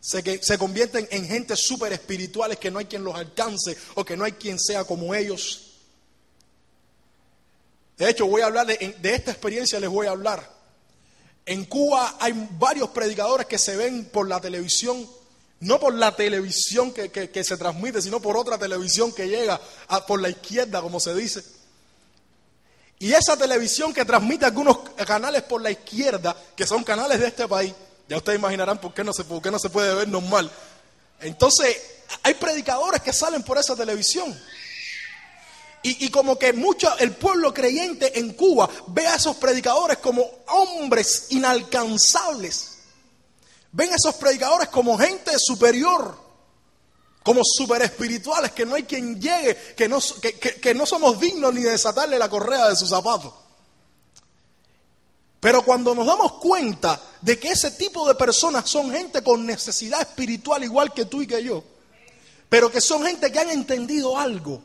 [0.00, 4.16] se, se convierten en gente super espirituales que no hay quien los alcance o que
[4.16, 5.68] no hay quien sea como ellos.
[7.98, 10.48] De hecho, voy a hablar de, esta experiencia, les voy a hablar.
[11.44, 15.04] En Cuba hay varios predicadores que se ven por la televisión,
[15.60, 19.60] no por la televisión que, se transmite, sino por otra televisión que llega
[20.06, 21.42] por la izquierda, como se dice.
[23.00, 27.46] Y esa televisión que transmite algunos canales por la izquierda, que son canales de este
[27.46, 27.72] país,
[28.08, 30.50] ya ustedes imaginarán por qué no se, por qué no se puede ver normal.
[31.20, 31.76] Entonces,
[32.22, 34.36] hay predicadores que salen por esa televisión.
[35.82, 41.26] Y, como que mucho el pueblo creyente en Cuba ve a esos predicadores como hombres
[41.30, 42.67] inalcanzables.
[43.72, 46.18] Ven a esos predicadores como gente superior,
[47.22, 49.98] como super espirituales, que no hay quien llegue, que no,
[50.62, 53.32] que no somos dignos ni de desatarle la correa de sus zapatos.
[55.40, 60.00] Pero cuando nos damos cuenta de que ese tipo de personas son gente con necesidad
[60.00, 61.62] espiritual igual que tú y que yo,
[62.48, 64.62] pero que son gente que han entendido algo,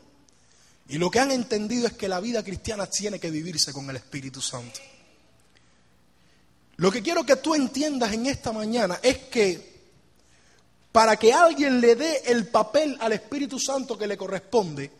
[0.88, 3.96] y lo que han entendido es que la vida cristiana tiene que vivirse con el
[3.96, 4.80] Espíritu Santo.
[6.76, 9.74] Lo que quiero que tú entiendas en esta mañana es que
[10.90, 14.90] para que alguien le dé el papel al Espíritu Santo que le corresponde,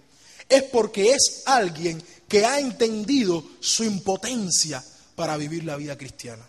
[0.48, 4.82] es porque es alguien que ha entendido su impotencia
[5.14, 6.44] para vivir la vida cristiana.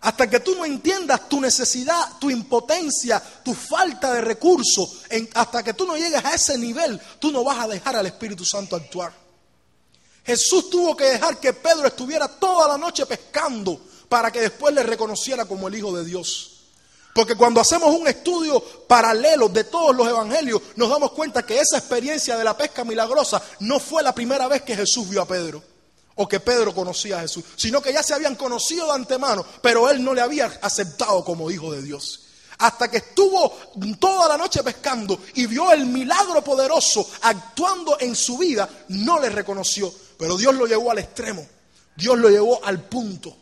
[0.00, 5.72] Hasta que tú no entiendas tu necesidad, tu impotencia, tu falta de recursos, hasta que
[5.72, 9.12] tú no llegues a ese nivel, tú no vas a dejar al Espíritu Santo actuar.
[10.26, 14.82] Jesús tuvo que dejar que Pedro estuviera toda la noche pescando para que después le
[14.82, 16.54] reconociera como el Hijo de Dios.
[17.14, 21.78] Porque cuando hacemos un estudio paralelo de todos los evangelios, nos damos cuenta que esa
[21.78, 25.62] experiencia de la pesca milagrosa no fue la primera vez que Jesús vio a Pedro
[26.16, 29.88] o que Pedro conocía a Jesús, sino que ya se habían conocido de antemano, pero
[29.88, 32.20] él no le había aceptado como hijo de Dios.
[32.58, 33.52] Hasta que estuvo
[33.98, 39.28] toda la noche pescando y vio el milagro poderoso actuando en su vida, no le
[39.28, 41.46] reconoció, pero Dios lo llevó al extremo,
[41.96, 43.36] Dios lo llevó al punto.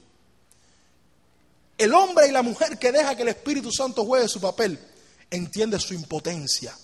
[1.78, 4.78] El hombre y la mujer que deja que el Espíritu Santo juegue su papel,
[5.30, 6.76] entiende su impotencia.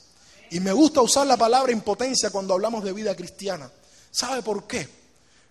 [0.51, 3.71] Y me gusta usar la palabra impotencia cuando hablamos de vida cristiana.
[4.11, 4.89] ¿Sabe por qué?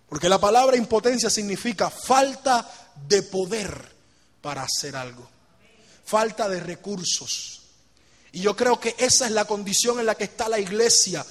[0.08, 2.68] Porque la palabra impotencia significa falta
[3.06, 3.96] de poder
[4.40, 5.28] para hacer algo,
[6.04, 7.62] falta de recursos.
[8.32, 11.24] Y yo creo que esa es la condición en la que está la iglesia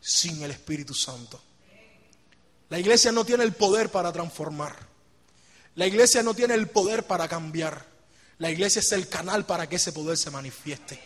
[0.00, 1.40] sin el Espíritu Santo.
[2.68, 4.91] La iglesia no tiene el poder para transformar.
[5.74, 7.84] La iglesia no tiene el poder para cambiar.
[8.38, 11.00] La iglesia es el canal para que ese poder se manifieste.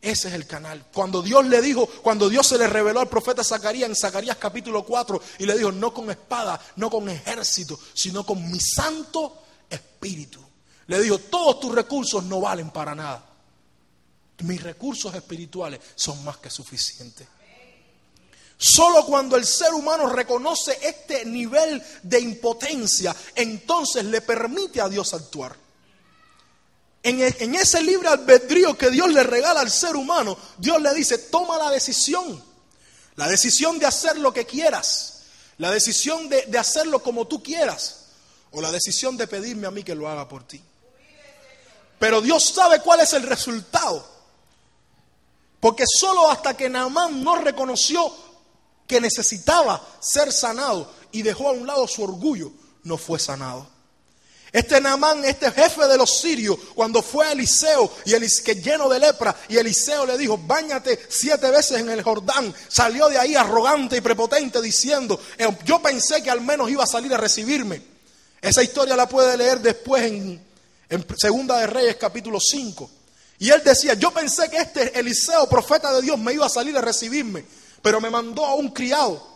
[0.00, 0.86] Ese es el canal.
[0.92, 4.84] Cuando Dios le dijo, cuando Dios se le reveló al profeta Zacarías en Zacarías capítulo
[4.84, 10.40] 4 y le dijo, no con espada, no con ejército, sino con mi santo espíritu.
[10.86, 13.24] Le dijo, todos tus recursos no valen para nada.
[14.44, 17.26] Mis recursos espirituales son más que suficientes.
[18.60, 25.14] Solo cuando el ser humano reconoce este nivel de impotencia, entonces le permite a Dios
[25.14, 25.54] actuar.
[27.04, 31.18] En, en, ese libre albedrío que Dios le regala al ser humano, Dios le dice,
[31.18, 32.42] toma la decisión.
[33.14, 35.20] La decisión de hacer lo que quieras.
[35.58, 38.06] La decisión de, de hacerlo como tú quieras.
[38.50, 40.60] O la decisión de pedirme a mí que lo haga por ti.
[42.00, 44.04] Pero Dios sabe cuál es el resultado.
[45.60, 48.12] Porque solo hasta que Naamán no reconoció
[48.88, 52.50] que necesitaba ser sanado y dejó a un lado su orgullo,
[52.82, 53.68] no fue sanado.
[54.50, 58.12] Este Naamán, este jefe de los sirios, cuando fue a Eliseo y
[58.42, 63.08] que lleno de lepra, y Eliseo le dijo, báñate siete veces en el Jordán, salió
[63.08, 67.12] de ahí arrogante y prepotente diciendo, eh, yo pensé que al menos iba a salir
[67.12, 67.82] a recibirme.
[68.40, 70.40] Esa historia la puede leer después en,
[70.88, 72.90] en Segunda de Reyes capítulo 5.
[73.40, 76.76] Y él decía, yo pensé que este Eliseo, profeta de Dios, me iba a salir
[76.76, 77.44] a recibirme,
[77.82, 79.28] pero me mandó a un criado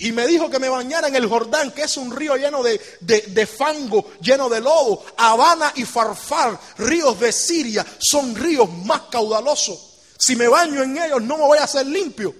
[0.00, 2.80] y me dijo que me bañara en el Jordán, que es un río lleno de,
[3.00, 5.04] de, fango, lleno de lodo.
[5.18, 9.98] Habana y Farfar, ríos de Siria, son ríos más caudalosos.
[10.18, 12.34] Si me baño en ellos no me voy a hacer limpio.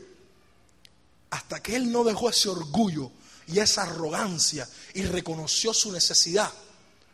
[1.28, 3.10] Hasta que él no dejó ese orgullo
[3.46, 6.50] y esa arrogancia y reconoció su necesidad,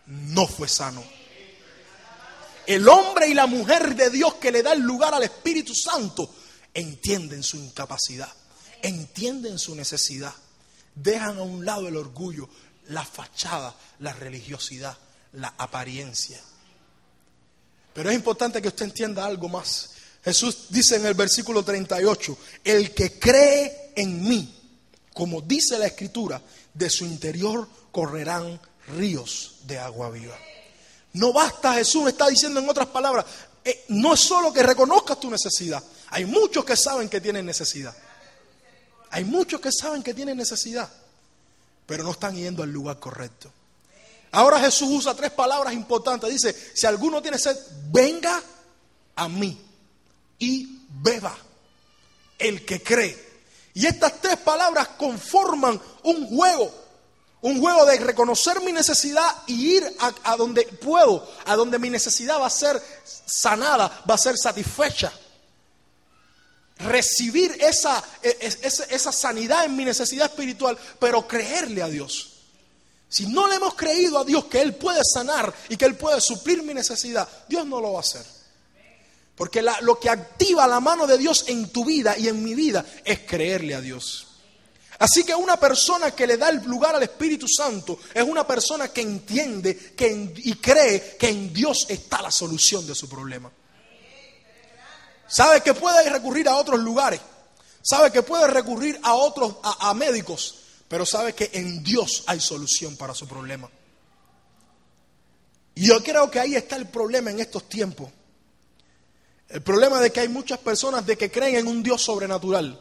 [0.06, 1.02] no fue sano.
[2.68, 6.30] El hombre y la mujer de Dios que le da el lugar al Espíritu Santo
[6.76, 8.32] entienden su incapacidad
[8.82, 10.32] entienden su necesidad,
[10.94, 12.48] dejan a un lado el orgullo,
[12.88, 14.96] la fachada, la religiosidad,
[15.32, 16.40] la apariencia.
[17.92, 19.90] Pero es importante que usted entienda algo más.
[20.22, 24.54] Jesús dice en el versículo 38, el que cree en mí,
[25.14, 26.40] como dice la escritura,
[26.74, 30.36] de su interior correrán ríos de agua viva.
[31.14, 33.24] No basta, Jesús está diciendo en otras palabras,
[33.66, 37.94] eh, no es solo que reconozcas tu necesidad, hay muchos que saben que tienen necesidad.
[39.10, 40.88] Hay muchos que saben que tienen necesidad,
[41.84, 43.50] pero no están yendo al lugar correcto.
[44.30, 46.30] Ahora Jesús usa tres palabras importantes.
[46.30, 47.56] Dice, si alguno tiene sed,
[47.90, 48.40] venga
[49.16, 49.60] a mí
[50.38, 51.36] y beba.
[52.38, 53.18] El que cree.
[53.74, 56.85] Y estas tres palabras conforman un juego.
[57.42, 62.40] Un juego de reconocer mi necesidad y ir a, donde puedo, a donde mi necesidad
[62.40, 65.12] va a ser sanada, va a ser satisfecha
[66.78, 72.32] recibir esa, e, esa, esa, sanidad en mi necesidad espiritual, pero creerle a Dios.
[73.08, 76.20] Si no le hemos creído a Dios que Él puede sanar y que Él puede
[76.20, 78.24] suplir mi necesidad, Dios no lo va a hacer.
[79.36, 82.84] Porque lo que activa la mano de Dios en tu vida y en mi vida
[83.04, 84.25] es creerle a Dios.
[84.98, 88.88] Así que una persona que le da el lugar al Espíritu Santo es una persona
[88.88, 93.50] que entiende que y cree que en Dios está la solución de su problema.
[95.28, 97.20] Sabe que puede recurrir a otros lugares.
[97.82, 100.60] Sabe que puede recurrir a otros, a, médicos.
[100.88, 103.68] Pero sabe que en Dios hay solución para su problema.
[105.74, 108.10] Y yo creo que ahí está el problema en estos tiempos.
[109.48, 112.80] El problema de que hay muchas personas de que creen en un Dios sobrenatural,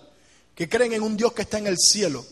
[0.56, 2.26] que creen en un Dios que está en el cielo,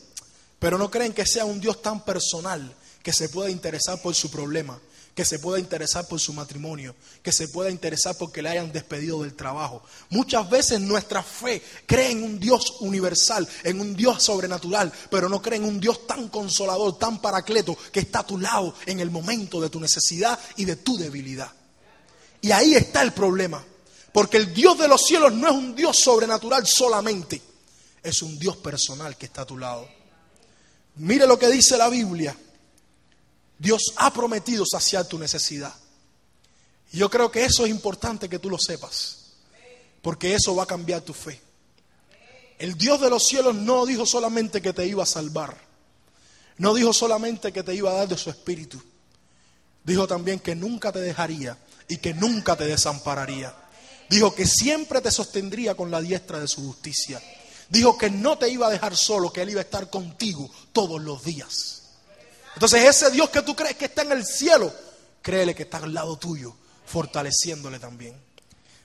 [0.57, 4.31] pero no creen que sea un Dios tan personal que se pueda interesar por su
[4.31, 4.79] problema,
[5.13, 9.21] que se pueda interesar por su matrimonio, que se pueda interesar porque le hayan despedido
[9.21, 9.83] del trabajo.
[10.09, 15.41] Muchas veces nuestra fe cree en un Dios universal, en un Dios sobrenatural, pero no
[15.41, 19.11] cree en un Dios tan consolador, tan paracleto, que está a tu lado en el
[19.11, 21.51] momento de tu necesidad y de tu debilidad.
[22.41, 23.63] Y ahí está el problema,
[24.11, 27.41] porque el Dios de los cielos no es un Dios sobrenatural solamente,
[28.03, 29.87] es un Dios personal que está a tu lado.
[30.95, 32.37] Mire lo que dice la Biblia.
[33.57, 35.73] Dios ha prometido saciar tu necesidad.
[36.91, 39.33] Y yo creo que eso es importante que tú lo sepas,
[40.01, 41.41] porque eso va a cambiar tu fe.
[42.59, 45.57] El Dios de los cielos no dijo solamente que te iba a salvar,
[46.57, 48.81] no dijo solamente que te iba a dar de su espíritu,
[49.83, 53.55] dijo también que nunca te dejaría y que nunca te desampararía.
[54.09, 57.21] Dijo que siempre te sostendría con la diestra de su justicia.
[57.73, 61.01] Dijo que no te iba a dejar solo, que Él iba a estar contigo todos
[61.01, 61.81] los días.
[62.53, 64.71] Entonces ese Dios que tú crees que está en el cielo,
[65.21, 66.55] créele que está al lado tuyo,
[66.85, 68.15] fortaleciéndole también.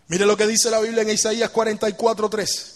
[0.07, 2.75] Mire lo que dice la Biblia en Isaías 44, 3.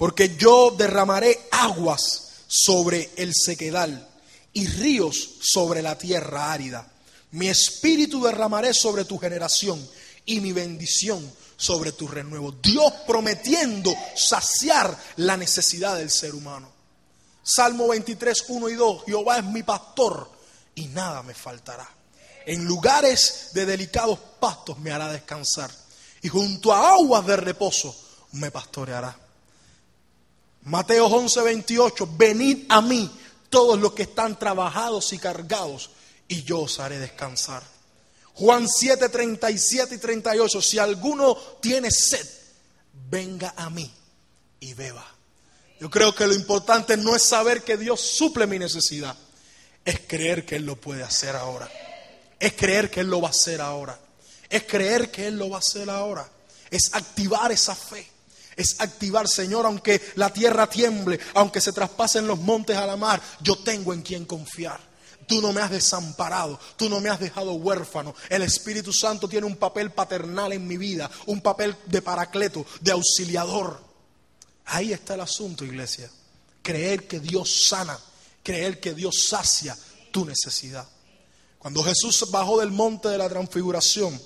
[0.00, 4.08] porque yo derramaré aguas sobre el sequedal
[4.54, 6.90] y ríos sobre la tierra árida.
[7.32, 9.86] Mi espíritu derramaré sobre tu generación
[10.24, 11.30] y mi bendición
[11.60, 12.52] sobre tu renuevo.
[12.52, 16.68] Dios prometiendo saciar la necesidad del ser humano.
[17.42, 19.04] Salmo 23, 1 y 2.
[19.04, 20.30] Jehová es mi pastor
[20.74, 21.86] y nada me faltará.
[22.46, 25.70] En lugares de delicados pastos me hará descansar
[26.22, 27.94] y junto a aguas de reposo
[28.32, 29.14] me pastoreará.
[30.62, 32.08] Mateo 11, 28.
[32.16, 33.10] Venid a mí
[33.50, 35.90] todos los que están trabajados y cargados
[36.26, 37.62] y yo os haré descansar.
[38.40, 40.62] Juan 7, 37 y 38.
[40.62, 42.26] Si alguno tiene sed,
[43.10, 43.92] venga a mí
[44.60, 45.06] y beba.
[45.78, 49.14] Yo creo que lo importante no es saber que Dios suple mi necesidad,
[49.84, 51.70] es creer que Él lo puede hacer ahora.
[52.38, 54.00] Es creer que Él lo va a hacer ahora.
[54.48, 56.26] Es creer que Él lo va a hacer ahora.
[56.70, 58.08] Es activar esa fe.
[58.56, 63.20] Es activar, Señor, aunque la tierra tiemble, aunque se traspasen los montes a la mar,
[63.42, 64.89] yo tengo en quien confiar.
[65.30, 68.16] Tú no me has desamparado, tú no me has dejado huérfano.
[68.28, 72.90] El Espíritu Santo tiene un papel paternal en mi vida, un papel de paracleto, de
[72.90, 73.80] auxiliador.
[74.64, 76.10] Ahí está el asunto, iglesia.
[76.62, 77.96] Creer que Dios sana,
[78.42, 79.78] creer que Dios sacia
[80.10, 80.88] tu necesidad.
[81.60, 84.20] Cuando Jesús bajó del monte de la transfiguración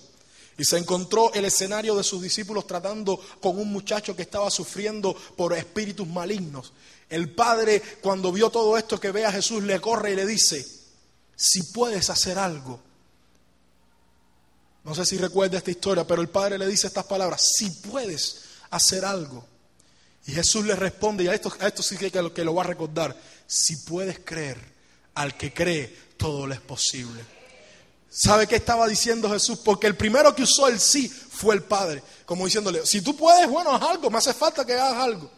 [0.56, 5.14] y se encontró el escenario de sus discípulos tratando con un muchacho que estaba sufriendo
[5.36, 6.72] por espíritus malignos,
[7.10, 10.83] el padre cuando vio todo esto que ve a Jesús le corre y le dice,
[11.36, 12.80] si puedes hacer algo.
[14.84, 18.42] No sé si recuerda esta historia, pero el padre le dice estas palabras, si puedes
[18.70, 19.44] hacer algo.
[20.26, 23.16] Y Jesús le responde, y a esto, sí que lo, que lo va a recordar,
[23.46, 24.58] si puedes creer,
[25.14, 27.24] al que cree, todo le es posible.
[28.08, 29.58] ¿Sabe qué estaba diciendo Jesús?
[29.64, 33.48] Porque el primero que usó el sí fue el Padre, como diciéndole, si tú puedes,
[33.48, 35.30] bueno, haz algo, me hace falta que hagas algo.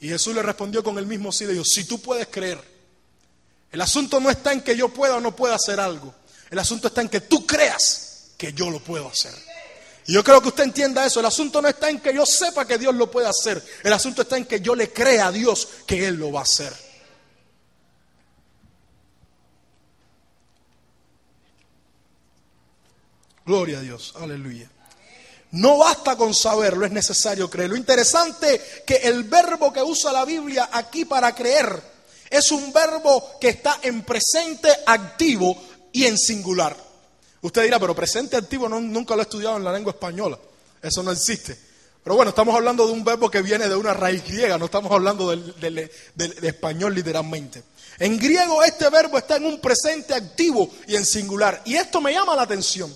[0.00, 2.62] Y Jesús le respondió con el mismo sí, le dijo, si tú puedes creer,
[3.70, 6.14] el asunto no está en que yo pueda o no pueda hacer algo.
[6.50, 9.34] El asunto está en que tú creas que yo lo puedo hacer.
[10.06, 11.20] Y yo creo que usted entienda eso.
[11.20, 13.62] El asunto no está en que yo sepa que Dios lo puede hacer.
[13.82, 16.44] El asunto está en que yo le crea a Dios que Él lo va a
[16.44, 16.72] hacer.
[23.44, 24.14] Gloria a Dios.
[24.18, 24.70] Aleluya.
[25.50, 27.70] No basta con saberlo, es necesario creer.
[27.70, 31.97] Lo interesante que el verbo que usa la Biblia aquí para creer
[32.30, 35.56] es un verbo que está en presente activo
[35.92, 36.76] y en singular.
[37.40, 40.38] Usted dirá, pero presente activo no, nunca lo he estudiado en la lengua española.
[40.82, 41.68] Eso no existe.
[42.02, 44.90] Pero bueno, estamos hablando de un verbo que viene de una raíz griega, no estamos
[44.92, 45.90] hablando del,
[46.42, 47.62] español literalmente.
[47.98, 51.60] En griego este verbo está en un presente activo y en singular.
[51.64, 52.94] Y esto me llama la atención.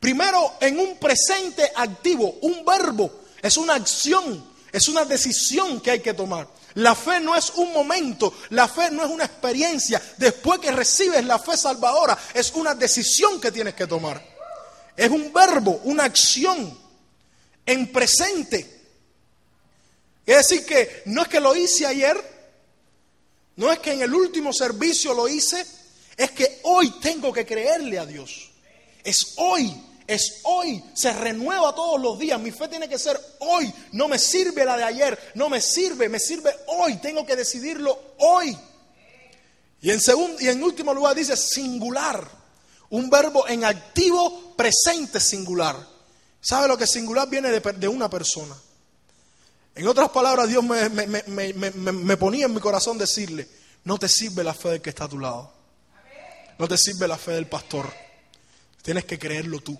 [0.00, 3.10] Primero, en un presente activo, un verbo
[3.42, 6.48] es una acción, es una decisión que hay que tomar.
[6.78, 10.00] La fe no es un momento, la fe no es una experiencia.
[10.16, 14.24] Después que recibes la fe salvadora, es una decisión que tienes que tomar.
[14.96, 16.78] Es un verbo, una acción
[17.66, 18.80] en presente.
[20.24, 22.16] Es decir, que no es que lo hice ayer,
[23.56, 25.66] no es que en el último servicio lo hice,
[26.16, 28.50] es que hoy tengo que creerle a Dios.
[29.02, 29.74] Es hoy
[30.08, 32.40] es hoy, se renueva todos los días.
[32.40, 33.72] Mi fe tiene que ser hoy.
[33.92, 36.96] No me sirve la de ayer, no me sirve, me sirve hoy.
[36.96, 38.58] Tengo que decidirlo hoy.
[39.82, 42.26] Y en, segundo, y en último lugar dice singular,
[42.88, 45.76] un verbo en activo presente singular.
[46.40, 48.56] ¿Sabe lo que singular viene de, una persona?
[49.74, 53.46] En otras palabras, Dios me, me, ponía en mi corazón decirle,
[53.84, 55.52] no te sirve la fe del que está a tu lado.
[56.58, 57.92] No te sirve la fe del pastor.
[58.82, 59.78] Tienes que creerlo tú.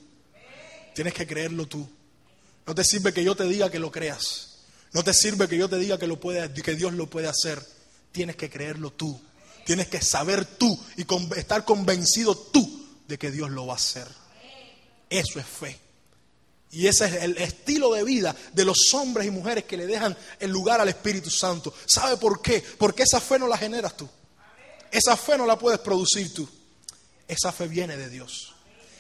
[0.99, 1.89] Tienes que creerlo tú.
[2.67, 4.65] No te sirve que yo te diga que lo creas.
[4.93, 7.65] No te sirve que yo te diga que, lo puede, que Dios lo puede hacer.
[8.11, 9.17] Tienes que creerlo tú.
[9.65, 11.07] Tienes que saber tú y
[11.39, 14.09] estar convencido tú de que Dios lo va a hacer.
[15.09, 15.79] Eso es fe.
[16.73, 20.17] Y ese es el estilo de vida de los hombres y mujeres que le dejan
[20.41, 21.73] el lugar al Espíritu Santo.
[21.87, 22.61] ¿Sabe por qué?
[22.77, 24.09] Porque esa fe no la generas tú.
[24.91, 26.49] Esa fe no la puedes producir tú.
[27.29, 28.57] Esa fe viene de Dios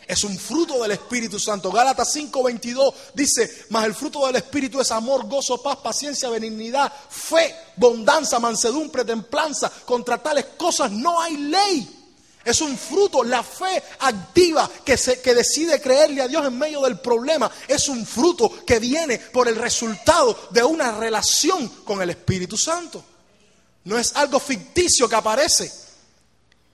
[0.09, 1.71] es un fruto del Espíritu Santo.
[1.71, 7.55] Gálatas 5:22 dice, mas el fruto del Espíritu es amor, gozo, paz, paciencia, benignidad, fe,
[7.77, 9.71] bondanza, mansedumbre, templanza.
[9.85, 11.95] Contra tales cosas no hay ley.
[12.43, 16.81] Es un fruto, la fe activa que, se, que decide creerle a Dios en medio
[16.81, 17.51] del problema.
[17.67, 23.05] Es un fruto que viene por el resultado de una relación con el Espíritu Santo.
[23.85, 25.71] No es algo ficticio que aparece.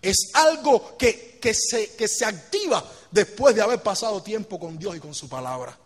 [0.01, 2.85] Es algo que, que, se, que se activa
[3.15, 5.79] después de haber pasado tiempo con Dios y con su palabra.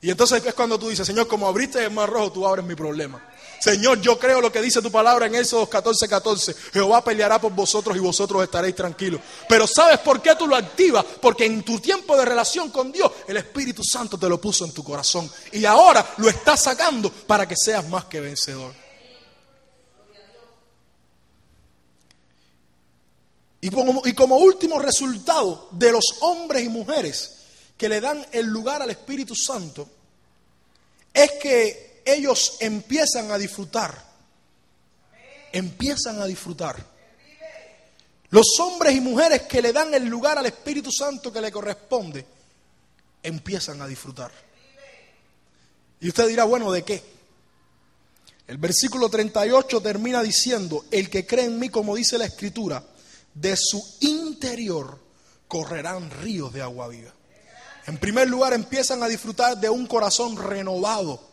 [0.00, 2.74] Y entonces es cuando tú dices, Señor, como abriste el mar rojo, tú abres mi
[2.74, 3.22] problema.
[3.60, 6.54] Señor, yo creo lo que dice tu palabra en esos 14, 14.
[6.72, 9.20] Jehová peleará por vosotros y vosotros estaréis tranquilos.
[9.46, 11.04] Pero ¿sabes por qué tú lo activas?
[11.20, 14.72] Porque en tu tiempo de relación con Dios, el Espíritu Santo te lo puso en
[14.72, 15.30] tu corazón.
[15.52, 18.72] Y ahora lo estás sacando para que seas más que vencedor.
[23.60, 27.36] Y como, y como último resultado de los hombres y mujeres
[27.76, 29.88] que le dan el lugar al Espíritu Santo,
[31.12, 34.10] es que ellos empiezan a disfrutar.
[35.52, 36.84] Empiezan a disfrutar.
[38.30, 42.24] Los hombres y mujeres que le dan el lugar al Espíritu Santo que le corresponde,
[43.22, 44.30] empiezan a disfrutar.
[46.00, 47.02] Y usted dirá, bueno, ¿de qué?
[48.46, 52.82] El versículo 38 termina diciendo, el que cree en mí, como dice la Escritura,
[53.34, 54.98] de su interior
[55.48, 57.12] correrán ríos de agua viva.
[57.86, 61.30] En primer lugar, empiezan a disfrutar de un corazón renovado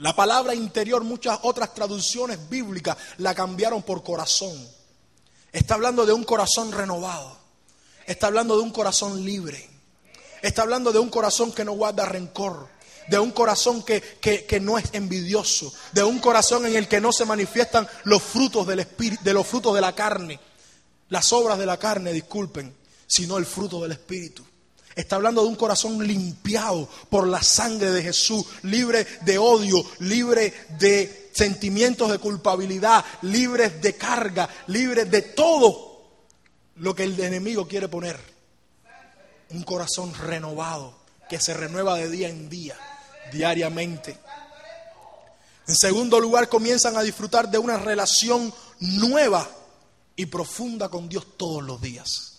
[0.00, 4.54] la palabra interior, muchas otras traducciones bíblicas la cambiaron por corazón.
[5.52, 7.38] Está hablando de un corazón renovado.
[8.04, 9.68] Está hablando de un corazón libre.
[10.42, 12.68] Está hablando de un corazón que no guarda rencor.
[13.08, 15.72] De un corazón que, que, no es envidioso.
[15.92, 19.46] De un corazón en el que no se manifiestan los frutos del espíritu, de los
[19.46, 20.40] frutos de la carne.
[21.08, 22.74] Las obras de la carne, disculpen,
[23.06, 24.44] sino el fruto del espíritu.
[24.96, 30.54] Está hablando de un corazón limpiado por la sangre de Jesús, libre de odio, libre
[30.78, 36.02] de sentimientos de culpabilidad, libre de carga, libre de todo
[36.76, 38.18] lo que el enemigo quiere poner.
[39.50, 40.96] Un corazón renovado
[41.28, 42.76] que se renueva de día en día,
[43.32, 44.18] diariamente.
[45.66, 49.48] En segundo lugar, comienzan a disfrutar de una relación nueva
[50.14, 52.36] y profunda con Dios todos los días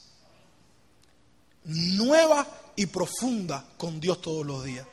[1.67, 4.85] nueva y profunda con Dios todos los días.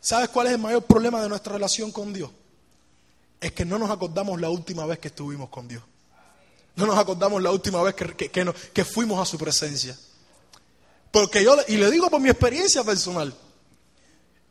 [0.00, 2.30] ¿Sabes cuál es el mayor problema de nuestra relación con Dios?
[3.40, 5.82] Es que no nos acordamos la última vez que estuvimos con Dios.
[6.74, 9.96] No nos acordamos la última vez que, que, fuimos a su presencia.
[11.10, 13.34] Porque yo, y le digo por mi experiencia personal,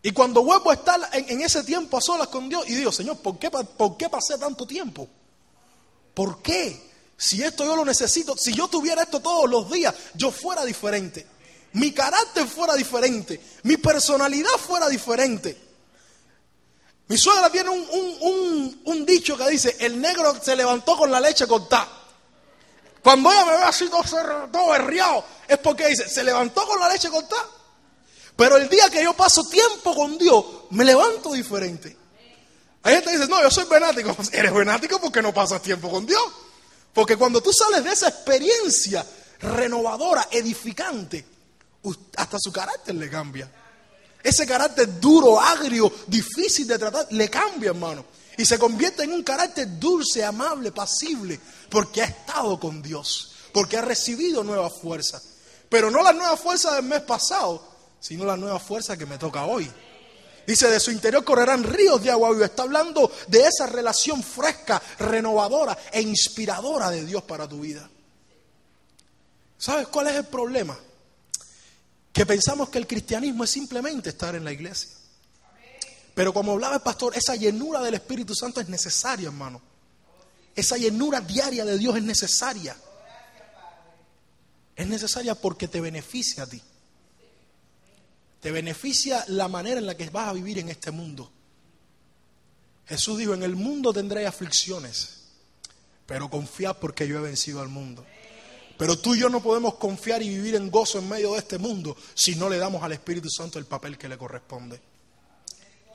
[0.05, 3.17] y cuando vuelvo a estar en, ese tiempo a solas con Dios, y digo, Señor,
[3.17, 5.07] ¿por qué, ¿por qué pasé tanto tiempo?
[6.13, 6.91] ¿Por qué?
[7.17, 11.25] Si esto yo lo necesito, si yo tuviera esto todos los días, yo fuera diferente
[11.75, 15.61] mi carácter fuera diferente, mi personalidad fuera diferente.
[17.07, 21.87] Mi suegra tiene un, dicho que dice, el negro se levantó con la leche cortada.
[23.03, 24.03] Cuando ella me ve así todo,
[24.51, 27.45] todo berriado, es porque dice, se levantó con la leche cortada.
[28.36, 31.95] Pero el día que yo paso tiempo con Dios, me levanto diferente.
[32.83, 34.15] Hay gente que dice, no, yo soy venático.
[34.31, 36.23] Eres venático porque no pasas tiempo con Dios.
[36.93, 39.05] Porque cuando tú sales de esa experiencia
[39.39, 41.25] renovadora, edificante,
[42.15, 43.49] hasta su carácter le cambia.
[44.23, 48.05] Ese carácter duro, agrio, difícil de tratar, le cambia, hermano.
[48.38, 53.77] Y se convierte en un carácter dulce, amable, pasible, porque ha estado con Dios, porque
[53.77, 55.21] ha recibido nueva fuerza.
[55.69, 57.74] Pero no la nueva fuerza del mes pasado,
[58.05, 59.71] sino la nueva fuerza que me toca hoy.
[60.45, 62.45] Dice, de su interior correrán ríos de agua viva.
[62.45, 67.89] Está hablando de esa relación fresca, renovadora e inspiradora de Dios para tu vida.
[69.57, 70.77] ¿Sabes cuál es el problema?
[72.15, 74.89] que pensamos que el cristianismo es simplemente estar en la iglesia.
[76.13, 79.61] Pero como hablaba el pastor, esa llenura del Espíritu Santo es necesaria, hermano.
[80.55, 82.77] Esa llenura diaria de Dios es necesaria.
[84.77, 86.61] Es necesaria porque te beneficia a ti.
[88.45, 91.31] Te beneficia la manera en la que vas a vivir en este mundo.
[92.85, 95.23] Jesús dijo, en el mundo tendré aflicciones,
[96.05, 98.05] pero confiad porque yo he vencido al mundo.
[98.77, 101.57] Pero tú y yo no podemos confiar y vivir en gozo en medio de este
[101.57, 104.79] mundo si no le damos al Espíritu Santo el papel que le corresponde.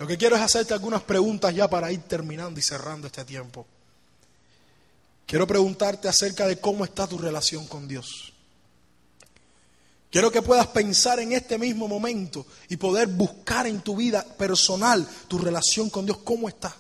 [0.00, 3.64] Lo que quiero es hacerte algunas preguntas ya para ir terminando y cerrando este tiempo.
[5.24, 8.32] Quiero preguntarte acerca de cómo está tu relación con Dios.
[10.10, 15.08] Quiero que puedas pensar en este mismo momento y poder buscar en tu vida personal
[15.28, 16.76] tu relación con Dios, cómo está.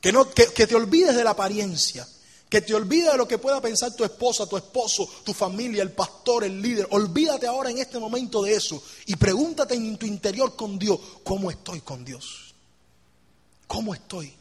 [0.00, 2.06] Que, no, que, que te olvides de la apariencia,
[2.48, 5.90] que te olvide de lo que pueda pensar tu esposa, tu esposo, tu familia, el
[5.90, 6.86] pastor, el líder.
[6.90, 11.50] Olvídate ahora en este momento de eso y pregúntate en tu interior con Dios, ¿cómo
[11.50, 12.54] estoy con Dios?
[13.66, 14.32] ¿Cómo estoy?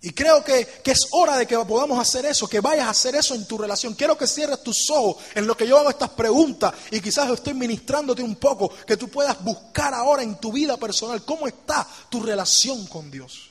[0.00, 3.14] Y creo que, que, es hora de que podamos hacer eso, que vayas a hacer
[3.16, 3.94] eso en tu relación.
[3.94, 7.54] Quiero que cierres tus ojos en lo que yo hago estas preguntas y quizás estoy
[7.54, 12.22] ministrándote un poco, que tú puedas buscar ahora en tu vida personal cómo está tu
[12.22, 13.50] relación con Dios.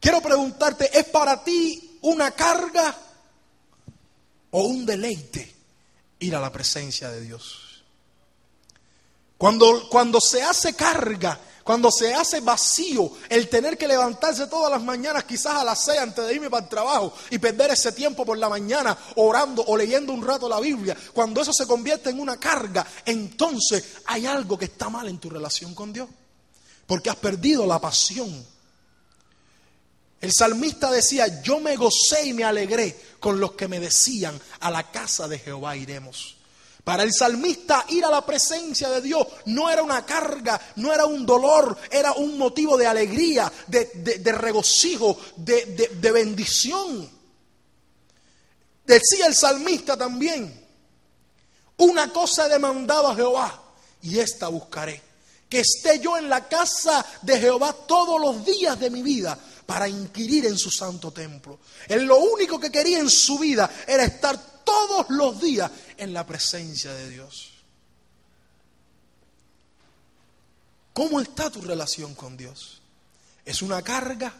[0.00, 2.96] Quiero preguntarte, ¿es para ti una carga
[4.50, 5.54] o un deleite
[6.18, 7.84] ir a la presencia de Dios?
[9.38, 14.82] Cuando, cuando se hace carga, cuando se hace vacío el tener que levantarse todas las
[14.82, 18.24] mañanas, quizás a las seis antes de irme para el trabajo y perder ese tiempo
[18.24, 22.20] por la mañana orando o leyendo un rato la Biblia, cuando eso se convierte en
[22.20, 26.08] una carga, entonces hay algo que está mal en tu relación con Dios.
[26.86, 28.44] Porque has perdido la pasión.
[30.20, 34.70] El salmista decía, yo me gocé y me alegré con los que me decían, a
[34.70, 36.36] la casa de Jehová iremos.
[36.84, 41.06] Para el salmista ir a la presencia de Dios no era una carga, no era
[41.06, 47.08] un dolor, era un motivo de alegría, de, regocijo, de, bendición.
[48.84, 50.60] Decía el salmista también,
[51.76, 53.62] una cosa he demandado a Jehová
[54.02, 55.00] y esta buscaré,
[55.48, 59.88] que esté yo en la casa de Jehová todos los días de mi vida para
[59.88, 61.60] inquirir en su santo templo.
[61.86, 65.70] Él lo único que quería en su vida era estar todos los días
[66.02, 67.50] en la presencia de Dios.
[70.92, 72.80] ¿Cómo está tu relación con Dios?
[73.44, 74.34] ¿Es una carga?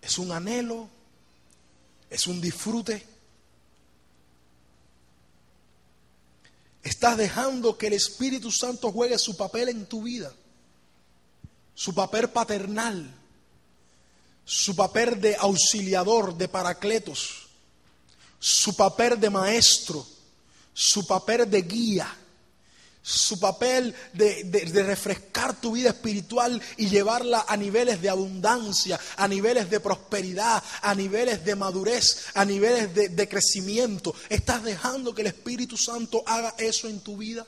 [0.00, 0.88] ¿Es un anhelo?
[2.08, 3.04] ¿Es un disfrute?
[6.82, 10.32] ¿Estás dejando que el Espíritu Santo juegue su papel en tu vida?
[11.74, 13.14] Su papel paternal,
[14.44, 17.48] su papel de auxiliador, de paracletos
[18.38, 20.06] su papel de maestro,
[20.80, 22.16] su papel de guía,
[23.02, 29.68] su papel de, refrescar tu vida espiritual y llevarla a niveles de abundancia, a niveles
[29.70, 34.14] de prosperidad, a niveles de madurez, a niveles de, de crecimiento.
[34.28, 37.44] ¿Estás dejando que el Espíritu Santo haga eso en tu vida?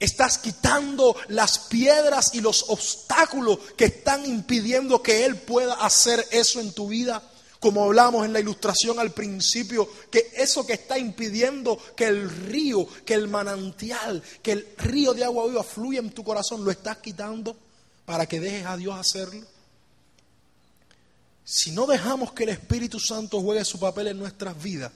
[0.00, 6.58] Estás quitando las piedras y los obstáculos que están impidiendo que Él pueda hacer eso
[6.58, 7.22] en tu vida
[7.64, 12.86] como hablamos en la ilustración al principio, que eso que está impidiendo que el río,
[13.06, 16.98] que el manantial, que el río de agua viva fluya en tu corazón, lo estás
[16.98, 17.56] quitando
[18.04, 19.46] para que dejes a Dios hacerlo.
[21.42, 24.92] Si no dejamos que el Espíritu Santo juegue su papel en nuestras vidas,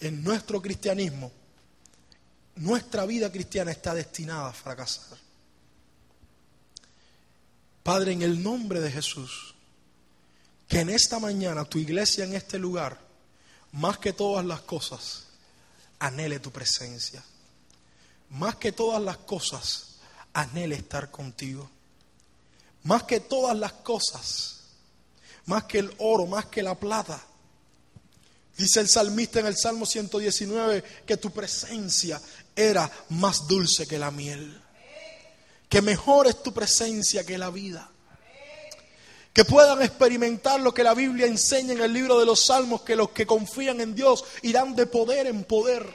[0.00, 1.30] en nuestro cristianismo,
[2.56, 5.16] nuestra vida cristiana está destinada a fracasar.
[7.84, 9.54] Padre, en el nombre de Jesús,
[10.68, 12.98] que en esta mañana tu iglesia en este lugar,
[13.72, 15.24] más que todas las cosas,
[15.98, 17.22] anhele tu presencia.
[18.30, 19.96] Más que todas las cosas,
[20.32, 21.70] anhele estar contigo.
[22.82, 24.60] Más que todas las cosas,
[25.46, 27.20] más que el oro, más que la plata.
[28.56, 32.20] Dice el salmista en el Salmo 119 que tu presencia
[32.54, 34.60] era más dulce que la miel.
[35.68, 37.90] Que mejor es tu presencia que la vida
[39.36, 42.96] que puedan experimentar lo que la Biblia enseña en el libro de los Salmos, que
[42.96, 45.94] los que confían en Dios irán de poder en poder.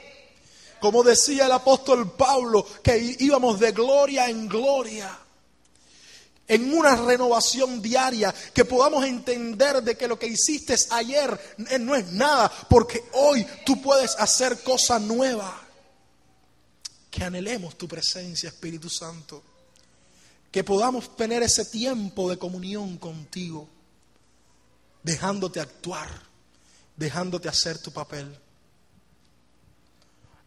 [0.80, 5.18] Como decía el apóstol Pablo, que íbamos de gloria en gloria
[6.46, 12.12] en una renovación diaria, que podamos entender de que lo que hiciste ayer no es
[12.12, 15.66] nada, porque hoy tú puedes hacer cosa nueva.
[17.10, 19.42] Que anhelemos tu presencia, Espíritu Santo
[20.52, 23.70] que podamos tener ese tiempo de comunión contigo,
[25.02, 26.10] dejándote actuar,
[26.94, 28.38] dejándote hacer tu papel.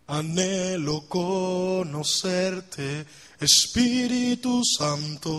[0.06, 3.08] Anhelo conocerte,
[3.40, 5.34] Espíritu Santo.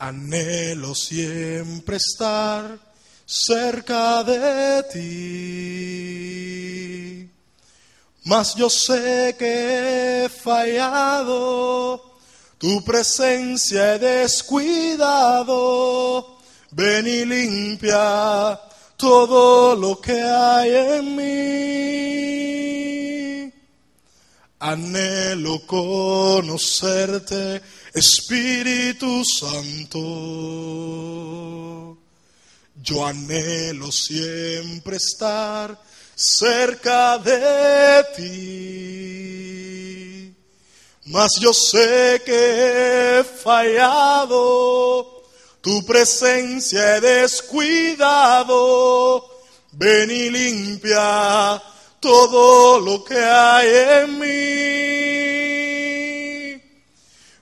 [0.00, 2.80] Anhelo siempre estar
[3.24, 6.26] cerca de ti
[8.26, 12.18] mas yo sé que he fallado,
[12.58, 15.56] tu presencia he descuidado,
[16.72, 18.60] ven y limpia
[18.96, 22.26] todo lo que hay en mí.
[24.58, 27.62] Anhelo conocerte,
[27.94, 30.00] Espíritu Santo.
[32.82, 35.78] Yo anhelo siempre estar
[36.16, 39.36] cerca de ti.
[41.04, 45.22] Mas yo sé que he fallado,
[45.60, 48.56] tu presencia he descuidado.
[49.72, 51.62] Ven y limpia
[52.00, 53.68] todo lo que hay
[54.00, 54.26] en mí.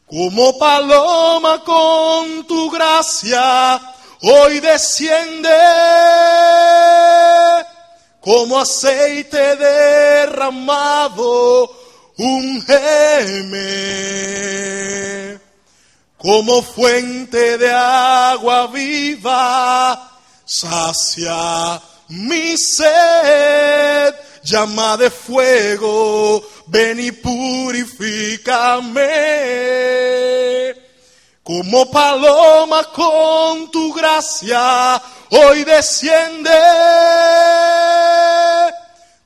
[0.07, 3.81] Como paloma con tu gracia,
[4.21, 5.49] hoy desciende
[8.25, 11.05] como aceite derramado,
[12.17, 13.61] un geme,
[16.17, 20.11] como fuente de agua viva,
[20.47, 27.85] sacia mi sed, llama de fuego, ven y purifícame.
[31.43, 35.03] Como paloma con tu gracia,
[35.35, 36.51] hoy desciende.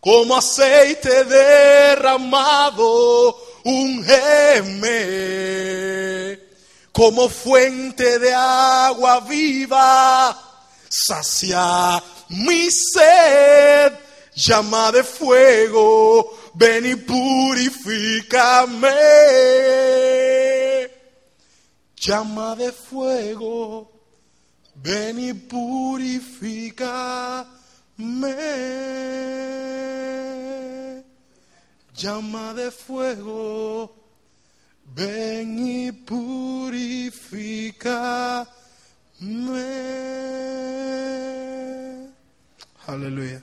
[0.01, 2.83] Como aceite derramado,
[3.65, 4.89] ungeme.
[6.93, 10.37] Como fuente de agua viva,
[10.89, 13.93] sacia mi sed,
[14.35, 18.89] llama de fuego, ven y purifícame.
[21.97, 23.98] Llama de fuego,
[24.89, 26.65] ven y purifícame.
[31.95, 33.95] Llama de fuego,
[34.95, 37.29] ven y purifícame.
[42.87, 43.43] Aleluya.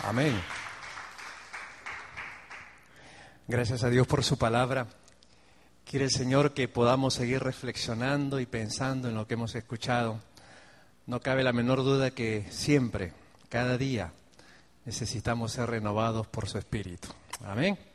[0.00, 0.51] Amén.
[3.48, 4.86] Gracias a Dios por su palabra.
[5.84, 10.20] Quiere el Señor que podamos seguir reflexionando y pensando en lo que hemos escuchado.
[11.06, 13.12] No cabe la menor duda que siempre,
[13.48, 14.12] cada día,
[14.84, 17.08] necesitamos ser renovados por su Espíritu.
[17.44, 17.76] Amén.